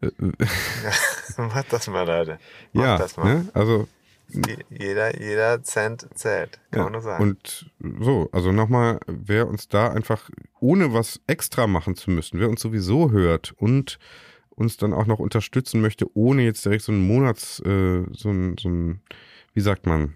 Äh, 0.00 0.08
Mach 1.36 1.64
das 1.64 1.88
mal, 1.88 2.06
Leute. 2.06 2.38
Mach 2.72 2.82
ja, 2.82 2.96
das 2.96 3.18
mal. 3.18 3.34
ne? 3.42 3.48
also 3.52 3.86
Je- 4.28 4.64
Jeder, 4.70 5.20
jeder 5.20 5.62
Cent 5.62 6.08
zählt, 6.14 6.58
kann 6.70 6.78
Ja, 6.78 6.82
man 6.84 6.92
nur 6.92 7.02
sagen. 7.02 7.22
Und 7.22 7.70
so, 8.00 8.30
also 8.32 8.50
nochmal, 8.50 8.98
wer 9.06 9.46
uns 9.46 9.68
da 9.68 9.88
einfach, 9.88 10.30
ohne 10.58 10.94
was 10.94 11.20
extra 11.26 11.66
machen 11.66 11.96
zu 11.96 12.10
müssen, 12.10 12.40
wer 12.40 12.48
uns 12.48 12.62
sowieso 12.62 13.10
hört 13.10 13.52
und 13.58 13.98
uns 14.56 14.76
dann 14.76 14.92
auch 14.92 15.06
noch 15.06 15.20
unterstützen 15.20 15.80
möchte, 15.80 16.06
ohne 16.16 16.42
jetzt 16.42 16.64
direkt 16.64 16.82
so 16.82 16.92
einen 16.92 17.06
Monats, 17.06 17.60
äh, 17.60 18.04
so 18.12 18.30
ein, 18.30 18.56
so 18.58 18.68
ein, 18.68 19.00
wie 19.54 19.60
sagt 19.60 19.86
man, 19.86 20.14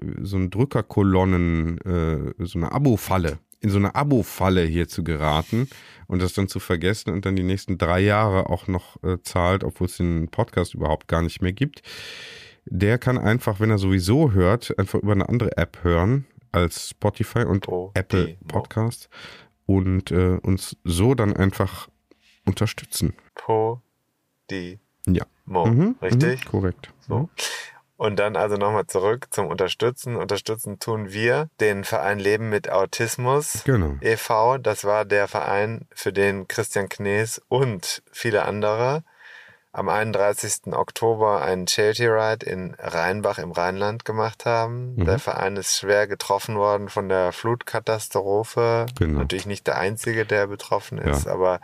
äh, 0.00 0.06
so 0.22 0.36
ein 0.36 0.50
Drückerkolonnen, 0.50 1.78
äh, 1.78 2.44
so 2.44 2.58
eine 2.58 2.70
Abo-Falle 2.72 3.38
in 3.64 3.70
so 3.70 3.78
eine 3.78 3.94
Abo-Falle 3.94 4.62
hier 4.62 4.88
zu 4.88 5.02
geraten 5.02 5.68
und 6.06 6.20
das 6.20 6.34
dann 6.34 6.48
zu 6.48 6.60
vergessen 6.60 7.10
und 7.14 7.24
dann 7.24 7.34
die 7.34 7.42
nächsten 7.42 7.78
drei 7.78 8.00
Jahre 8.00 8.50
auch 8.50 8.68
noch 8.68 9.02
äh, 9.02 9.16
zahlt, 9.22 9.64
obwohl 9.64 9.86
es 9.86 9.96
den 9.96 10.28
Podcast 10.28 10.74
überhaupt 10.74 11.08
gar 11.08 11.22
nicht 11.22 11.40
mehr 11.40 11.54
gibt. 11.54 11.82
Der 12.66 12.98
kann 12.98 13.16
einfach, 13.16 13.60
wenn 13.60 13.70
er 13.70 13.78
sowieso 13.78 14.32
hört, 14.32 14.78
einfach 14.78 15.00
über 15.00 15.12
eine 15.12 15.28
andere 15.30 15.56
App 15.56 15.78
hören 15.82 16.26
als 16.52 16.90
Spotify 16.90 17.44
und 17.44 17.66
Oh, 17.68 17.90
Apple 17.94 18.36
Podcast 18.46 19.08
und 19.64 20.10
äh, 20.10 20.38
uns 20.42 20.76
so 20.84 21.14
dann 21.14 21.34
einfach 21.34 21.88
unterstützen. 22.44 23.14
Po, 23.34 23.80
die, 24.50 24.78
Ja. 25.06 25.24
Mo. 25.44 25.66
Mhm, 25.66 25.96
Richtig? 26.00 26.44
Mhm, 26.46 26.50
korrekt. 26.50 26.90
So. 27.06 27.28
Und 27.96 28.16
dann 28.18 28.36
also 28.36 28.56
nochmal 28.56 28.86
zurück 28.86 29.28
zum 29.30 29.46
Unterstützen. 29.46 30.16
Unterstützen 30.16 30.78
tun 30.80 31.12
wir 31.12 31.48
den 31.60 31.84
Verein 31.84 32.18
Leben 32.18 32.48
mit 32.48 32.68
Autismus 32.70 33.62
Genau. 33.64 33.96
e.V. 34.00 34.58
Das 34.58 34.84
war 34.84 35.04
der 35.04 35.28
Verein, 35.28 35.86
für 35.94 36.12
den 36.12 36.48
Christian 36.48 36.88
Knees 36.88 37.40
und 37.48 38.02
viele 38.10 38.44
andere 38.46 39.04
am 39.70 39.88
31. 39.88 40.72
Oktober 40.72 41.42
einen 41.42 41.66
Charity 41.66 42.06
Ride 42.06 42.46
in 42.46 42.74
Rheinbach 42.78 43.38
im 43.38 43.50
Rheinland 43.52 44.04
gemacht 44.04 44.44
haben. 44.46 44.94
Mhm. 44.96 45.04
Der 45.04 45.18
Verein 45.18 45.56
ist 45.56 45.76
schwer 45.76 46.06
getroffen 46.06 46.56
worden 46.56 46.88
von 46.88 47.08
der 47.08 47.32
Flutkatastrophe. 47.32 48.86
Genau. 48.98 49.20
Natürlich 49.20 49.46
nicht 49.46 49.66
der 49.66 49.78
einzige, 49.78 50.26
der 50.26 50.46
betroffen 50.46 50.98
ist, 50.98 51.26
aber 51.26 51.60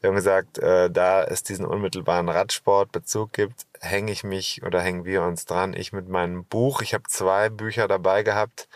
wir 0.00 0.08
haben 0.08 0.16
gesagt, 0.16 0.58
äh, 0.58 0.90
da 0.90 1.24
es 1.24 1.42
diesen 1.42 1.66
unmittelbaren 1.66 2.28
Radsportbezug 2.28 3.32
gibt, 3.32 3.66
hänge 3.80 4.12
ich 4.12 4.24
mich 4.24 4.62
oder 4.64 4.80
hängen 4.80 5.04
wir 5.04 5.22
uns 5.22 5.46
dran. 5.46 5.74
Ich 5.74 5.92
mit 5.92 6.08
meinem 6.08 6.44
Buch. 6.44 6.82
Ich 6.82 6.94
habe 6.94 7.04
zwei 7.08 7.48
Bücher 7.48 7.88
dabei 7.88 8.22
gehabt 8.22 8.68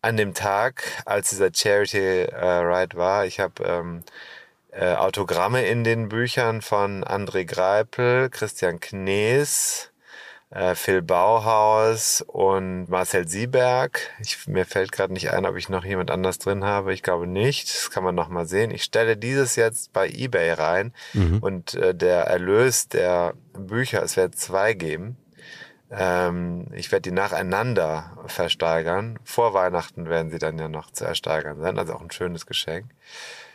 an 0.00 0.16
dem 0.16 0.34
Tag, 0.34 0.84
als 1.04 1.30
dieser 1.30 1.50
Charity 1.52 1.98
äh, 1.98 2.46
Ride 2.46 2.96
war. 2.96 3.26
Ich 3.26 3.40
habe 3.40 3.64
ähm, 3.64 4.04
äh, 4.70 4.94
Autogramme 4.94 5.66
in 5.66 5.84
den 5.84 6.08
Büchern 6.08 6.62
von 6.62 7.04
André 7.04 7.44
Greipel, 7.44 8.30
Christian 8.30 8.80
Knees, 8.80 9.90
äh, 10.50 10.74
Phil 10.74 11.02
Bauhaus 11.02 12.22
und 12.26 12.88
Marcel 12.88 13.28
Sieberg. 13.28 14.00
Ich, 14.20 14.46
mir 14.46 14.64
fällt 14.64 14.92
gerade 14.92 15.12
nicht 15.12 15.30
ein, 15.30 15.46
ob 15.46 15.56
ich 15.56 15.68
noch 15.68 15.84
jemand 15.84 16.10
anders 16.10 16.38
drin 16.38 16.64
habe. 16.64 16.94
Ich 16.94 17.02
glaube 17.02 17.26
nicht. 17.26 17.68
Das 17.68 17.90
kann 17.90 18.04
man 18.04 18.14
noch 18.14 18.28
mal 18.28 18.46
sehen. 18.46 18.70
Ich 18.70 18.82
stelle 18.82 19.16
dieses 19.16 19.56
jetzt 19.56 19.92
bei 19.92 20.08
eBay 20.08 20.52
rein 20.52 20.92
und 21.40 21.74
äh, 21.74 21.94
der 21.94 22.24
Erlös 22.24 22.88
der 22.88 23.34
Bücher, 23.52 24.02
es 24.02 24.16
wird 24.16 24.36
zwei 24.36 24.72
geben. 24.72 25.16
Ähm, 25.90 26.66
ich 26.72 26.92
werde 26.92 27.10
die 27.10 27.14
nacheinander 27.14 28.16
versteigern. 28.26 29.18
Vor 29.24 29.54
Weihnachten 29.54 30.08
werden 30.08 30.30
sie 30.30 30.38
dann 30.38 30.58
ja 30.58 30.68
noch 30.68 30.90
zu 30.90 31.04
ersteigern 31.04 31.60
sein. 31.60 31.78
Also 31.78 31.94
auch 31.94 32.02
ein 32.02 32.10
schönes 32.10 32.46
Geschenk. 32.46 32.86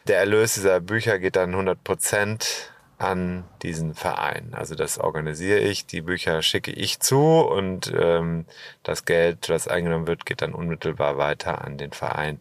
Der 0.08 0.18
Erlös 0.18 0.56
dieser 0.56 0.80
Bücher 0.82 1.20
geht 1.20 1.36
dann 1.36 1.52
100 1.52 1.84
Prozent 1.84 2.73
an 3.04 3.44
diesen 3.62 3.94
Verein. 3.96 4.54
Also 4.54 4.76
das 4.76 4.98
organisiere 5.00 5.60
ich, 5.60 5.86
die 5.86 6.02
Bücher 6.02 6.42
schicke 6.42 6.72
ich 6.72 7.00
zu 7.00 7.20
und 7.20 7.94
ähm, 7.98 8.46
das 8.84 9.06
Geld, 9.06 9.50
das 9.50 9.68
eingenommen 9.68 10.08
wird, 10.08 10.26
geht 10.26 10.42
dann 10.42 10.54
unmittelbar 10.54 11.18
weiter 11.18 11.64
an 11.64 11.78
den 11.78 11.92
Verein. 11.92 12.40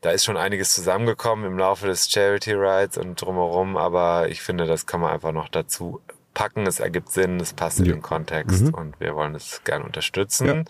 Da 0.00 0.10
ist 0.10 0.24
schon 0.24 0.36
einiges 0.36 0.74
zusammengekommen 0.74 1.46
im 1.46 1.58
Laufe 1.58 1.86
des 1.86 2.10
Charity 2.10 2.52
Rides 2.52 2.98
und 2.98 3.20
drumherum, 3.20 3.76
aber 3.76 4.28
ich 4.28 4.42
finde, 4.42 4.66
das 4.66 4.86
kann 4.86 5.00
man 5.00 5.12
einfach 5.12 5.32
noch 5.32 5.48
dazu 5.48 6.00
packen. 6.34 6.66
Es 6.66 6.80
ergibt 6.80 7.10
Sinn, 7.10 7.40
es 7.40 7.54
passt 7.54 7.78
in 7.78 7.86
Ja. 7.86 7.92
den 7.94 8.02
Kontext 8.02 8.72
und 8.74 9.00
wir 9.00 9.14
wollen 9.16 9.34
es 9.34 9.62
gerne 9.64 9.84
unterstützen. 9.84 10.66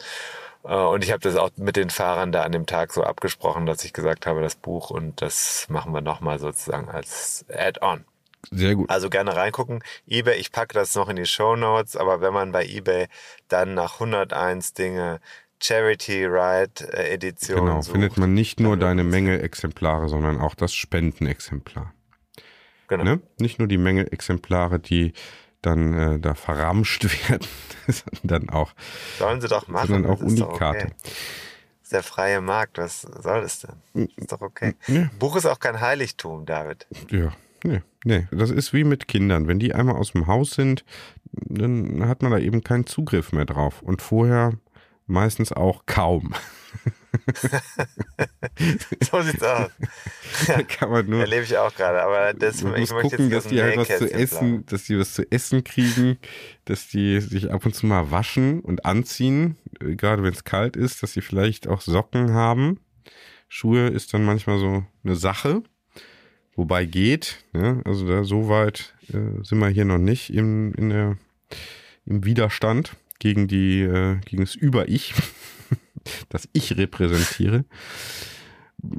Äh, 0.63 0.75
Und 0.77 1.05
ich 1.05 1.11
habe 1.11 1.21
das 1.21 1.37
auch 1.37 1.51
mit 1.57 1.77
den 1.77 1.91
Fahrern 1.91 2.33
da 2.33 2.43
an 2.43 2.53
dem 2.53 2.65
Tag 2.67 2.93
so 2.93 3.03
abgesprochen, 3.03 3.67
dass 3.67 3.85
ich 3.85 3.93
gesagt 3.93 4.27
habe, 4.27 4.41
das 4.41 4.55
Buch 4.57 4.91
und 4.91 5.21
das 5.21 5.67
machen 5.69 5.93
wir 5.93 6.01
nochmal 6.01 6.39
sozusagen 6.39 6.89
als 6.89 7.45
Add-on. 7.53 8.05
Sehr 8.51 8.75
gut. 8.75 8.91
Also 8.91 9.11
gerne 9.11 9.35
reingucken. 9.37 9.83
eBay, 10.07 10.37
ich 10.39 10.53
packe 10.53 10.75
das 10.75 10.95
noch 10.95 11.09
in 11.09 11.17
die 11.17 11.27
Show 11.27 11.57
Notes, 11.57 11.97
aber 11.97 12.21
wenn 12.21 12.33
man 12.33 12.53
bei 12.53 12.65
eBay 12.67 13.07
dann 13.49 13.75
nach 13.75 13.95
101 13.95 14.75
Dinge 14.75 15.21
Charity 15.63 16.25
Ride 16.27 16.93
äh, 16.93 17.15
Edition 17.15 17.61
Genau, 17.61 17.81
sucht, 17.81 17.93
findet 17.93 18.17
man 18.19 18.35
nicht 18.35 18.61
nur 18.61 18.77
deine 18.77 19.05
Menge 19.05 19.41
Exemplare, 19.41 20.09
sondern 20.09 20.41
auch 20.41 20.55
das 20.55 20.75
Spendenexemplar. 20.75 21.95
Genau. 22.89 23.05
Ne? 23.05 23.21
Nicht 23.39 23.59
nur 23.59 23.69
die 23.69 23.79
Menge 23.79 24.13
Exemplare, 24.13 24.79
die 24.79 25.13
dann 25.63 25.95
äh, 25.95 26.19
da 26.21 26.35
verramscht 26.35 27.05
werden, 27.31 27.47
sondern 27.87 28.51
auch, 28.51 28.73
Sollen 29.19 29.41
sie 29.41 29.49
doch 29.49 29.69
machen. 29.69 29.89
sondern 29.89 30.13
auch 30.13 30.21
Unikate. 30.21 30.79
Okay. 30.87 30.93
Das 31.03 31.13
ist 31.89 31.93
der 31.93 32.03
freie 32.03 32.41
Markt, 32.41 32.79
was 32.79 33.03
soll 33.03 33.43
das 33.43 33.61
denn? 33.93 34.09
Ist 34.17 34.33
doch 34.33 34.41
okay. 34.41 34.75
Ja. 34.87 35.09
Buch 35.19 35.37
ist 35.37 35.47
auch 35.47 35.59
kein 35.59 35.81
Heiligtum, 35.81 36.45
David. 36.47 36.87
Ja, 37.11 37.33
nee, 37.65 37.83
nee. 38.05 38.29
Das 38.31 38.51
ist 38.51 38.73
wie 38.73 38.85
mit 38.85 39.09
Kindern. 39.09 39.49
Wenn 39.49 39.59
die 39.59 39.75
einmal 39.75 39.97
aus 39.97 40.13
dem 40.13 40.27
Haus 40.27 40.53
sind, 40.53 40.85
dann 41.33 42.07
hat 42.09 42.23
man 42.23 42.31
da 42.31 42.39
eben 42.39 42.63
keinen 42.63 42.87
Zugriff 42.87 43.33
mehr 43.33 43.45
drauf. 43.45 43.83
Und 43.83 44.01
vorher 44.01 44.53
meistens 45.07 45.53
auch 45.53 45.85
kaum. 45.87 46.35
So 49.01 49.21
sieht's 49.23 49.43
aus. 49.43 49.71
Da 50.47 50.63
kann 50.63 50.91
man 50.91 51.09
nur. 51.09 51.21
Erlebe 51.21 51.45
ich 51.45 51.57
auch 51.57 51.75
gerade, 51.75 52.03
aber 52.03 52.35
das, 52.35 52.63
Man 52.63 52.81
ich 52.83 52.93
muss 52.93 53.03
gucken, 53.03 53.31
dass 53.31 53.47
die 53.47 53.63
halt 53.63 53.77
was 53.77 53.89
zu 53.89 54.13
essen, 54.13 54.39
plaudern. 54.39 54.67
dass 54.67 54.85
die 54.85 54.99
was 54.99 55.15
zu 55.15 55.31
essen 55.31 55.65
kriegen, 55.65 56.19
dass 56.65 56.89
die 56.89 57.21
sich 57.21 57.53
ab 57.53 57.65
und 57.65 57.75
zu 57.75 57.87
mal 57.87 58.11
waschen 58.11 58.61
und 58.61 58.85
anziehen, 58.85 59.57
gerade 59.79 60.23
wenn 60.23 60.33
es 60.33 60.45
kalt 60.45 60.77
ist, 60.77 61.03
dass 61.03 61.13
sie 61.13 61.21
vielleicht 61.21 61.69
auch 61.69 61.81
Socken 61.81 62.33
haben. 62.33 62.81
Schuhe 63.49 63.89
ist 63.89 64.13
dann 64.15 64.25
manchmal 64.25 64.59
so 64.59 64.85
eine 65.05 65.17
Sache, 65.17 65.63
wobei 66.57 66.85
geht. 66.85 67.45
Ne? 67.53 67.81
Also 67.85 68.07
da 68.09 68.25
so 68.25 68.49
weit 68.49 68.95
äh, 69.09 69.43
sind 69.43 69.59
wir 69.59 69.69
hier 69.69 69.85
noch 69.85 69.99
nicht 69.99 70.33
im, 70.33 70.73
in 70.75 70.91
der, 70.91 71.17
im 72.07 72.25
Widerstand 72.25 72.97
gegen 73.19 73.49
die 73.49 73.81
äh, 73.83 74.17
gegen 74.25 74.43
das 74.43 74.55
Über-Ich, 74.55 75.15
das 76.29 76.49
ich 76.53 76.77
repräsentiere 76.77 77.65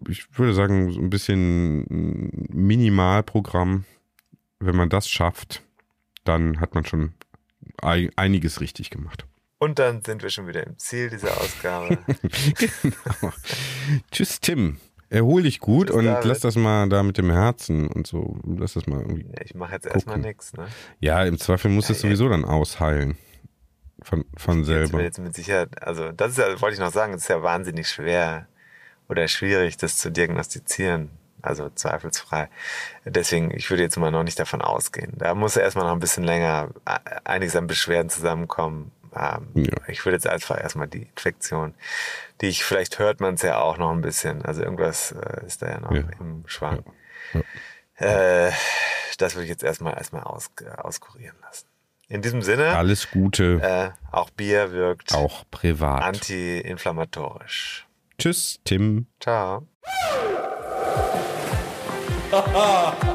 ich 0.09 0.25
würde 0.35 0.55
sagen, 0.55 0.91
so 0.91 0.99
ein 0.99 1.11
bisschen 1.11 1.85
Minimalprogramm. 2.49 3.85
Wenn 4.59 4.75
man 4.75 4.89
das 4.89 5.07
schafft, 5.07 5.61
dann 6.23 6.59
hat 6.59 6.73
man 6.73 6.85
schon 6.85 7.13
ei- 7.83 8.09
einiges 8.15 8.61
richtig 8.61 8.89
gemacht. 8.89 9.27
Und 9.59 9.77
dann 9.77 10.01
sind 10.03 10.23
wir 10.23 10.29
schon 10.31 10.47
wieder 10.47 10.65
im 10.65 10.77
Ziel 10.79 11.09
dieser 11.11 11.39
Ausgabe. 11.39 11.97
genau. 12.57 13.33
Tschüss, 14.11 14.39
Tim. 14.39 14.77
Erhol 15.09 15.43
dich 15.43 15.59
gut 15.59 15.87
Tschüss, 15.87 15.95
und 15.97 16.05
David. 16.05 16.25
lass 16.25 16.39
das 16.39 16.55
mal 16.55 16.89
da 16.89 17.03
mit 17.03 17.17
dem 17.17 17.31
Herzen 17.31 17.87
und 17.87 18.07
so. 18.07 18.37
Lass 18.45 18.73
das 18.73 18.87
mal 18.87 19.01
irgendwie. 19.01 19.25
Ja, 19.25 19.41
ich 19.43 19.53
mache 19.55 19.73
jetzt 19.73 19.85
erstmal 19.85 20.17
nichts. 20.17 20.53
Ne? 20.53 20.67
Ja, 20.99 21.23
im 21.23 21.37
Zweifel 21.37 21.69
muss 21.71 21.87
Ja, 21.87 21.91
es 21.93 22.01
ja. 22.01 22.07
sowieso 22.09 22.29
dann 22.29 22.43
ausheilen. 22.45 23.17
Von, 24.01 24.25
von 24.37 24.59
Jetzt 24.59 24.67
selber. 24.67 25.01
jetzt 25.01 25.19
mit 25.19 25.33
Sicherheit, 25.35 25.81
also 25.81 26.11
das 26.11 26.31
ist 26.31 26.37
ja, 26.37 26.61
wollte 26.61 26.73
ich 26.75 26.79
noch 26.79 26.91
sagen, 26.91 27.13
es 27.13 27.23
ist 27.23 27.27
ja 27.29 27.41
wahnsinnig 27.41 27.87
schwer 27.87 28.45
oder 29.09 29.27
schwierig, 29.27 29.77
das 29.77 29.97
zu 29.97 30.11
diagnostizieren. 30.11 31.09
Also 31.41 31.69
zweifelsfrei. 31.69 32.49
Deswegen, 33.05 33.51
ich 33.51 33.69
würde 33.69 33.83
jetzt 33.83 33.97
mal 33.97 34.09
noch 34.11 34.23
nicht 34.23 34.39
davon 34.39 34.61
ausgehen. 34.61 35.13
Da 35.15 35.35
muss 35.35 35.55
erstmal 35.57 35.85
noch 35.85 35.93
ein 35.93 35.99
bisschen 35.99 36.23
länger 36.23 36.69
äh, 36.85 36.97
einiges 37.23 37.55
an 37.55 37.67
Beschwerden 37.67 38.09
zusammenkommen. 38.09 38.91
Ähm, 39.17 39.49
Ja. 39.56 39.73
Ich 39.88 40.04
würde 40.06 40.15
jetzt 40.15 40.28
einfach 40.28 40.60
erstmal 40.62 40.88
die 40.88 41.04
Infektion, 41.04 41.73
die 42.41 42.47
ich, 42.47 42.63
vielleicht 42.63 42.99
hört 42.99 43.19
man 43.21 43.36
es 43.36 43.41
ja 43.43 43.60
auch 43.60 43.78
noch 43.78 43.91
ein 43.91 44.01
bisschen. 44.01 44.43
Also 44.43 44.62
irgendwas 44.63 45.12
äh, 45.13 45.45
ist 45.45 45.62
da 45.62 45.69
ja 45.69 45.80
noch 45.80 45.91
Ja. 45.91 46.04
im 46.19 46.43
Schwang. 46.47 46.84
Ja. 47.34 47.41
Äh, 48.47 48.51
das 49.17 49.36
würde 49.36 49.43
ich 49.45 49.49
jetzt 49.49 49.63
erstmal 49.63 49.93
erstmal 49.97 50.23
aus, 50.23 50.49
auskurieren 50.78 51.38
lassen. 51.41 51.67
In 52.08 52.21
diesem 52.21 52.41
Sinne, 52.43 52.75
Alles 52.75 53.10
Gute, 53.10 53.62
äh, 53.62 53.89
auch 54.12 54.30
Bier 54.30 54.71
wirkt 54.73 55.13
auch 55.13 55.43
privat. 55.49 56.04
anti-inflammatorisch. 56.04 57.88
Tschüss, 58.19 58.60
Tim. 58.63 59.08
Ciao. 59.19 59.65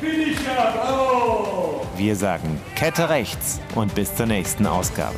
Finisher, 0.00 0.72
bravo! 0.74 1.86
Wir 1.96 2.14
sagen 2.14 2.60
Kette 2.74 3.08
rechts 3.08 3.60
und 3.74 3.94
bis 3.94 4.14
zur 4.14 4.26
nächsten 4.26 4.66
Ausgabe. 4.66 5.16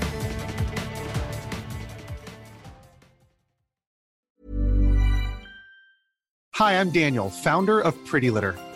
Hi, 6.54 6.74
I'm 6.74 6.92
Daniel, 6.92 7.30
Founder 7.30 7.84
of 7.84 7.94
Pretty 8.04 8.30
Litter. 8.30 8.54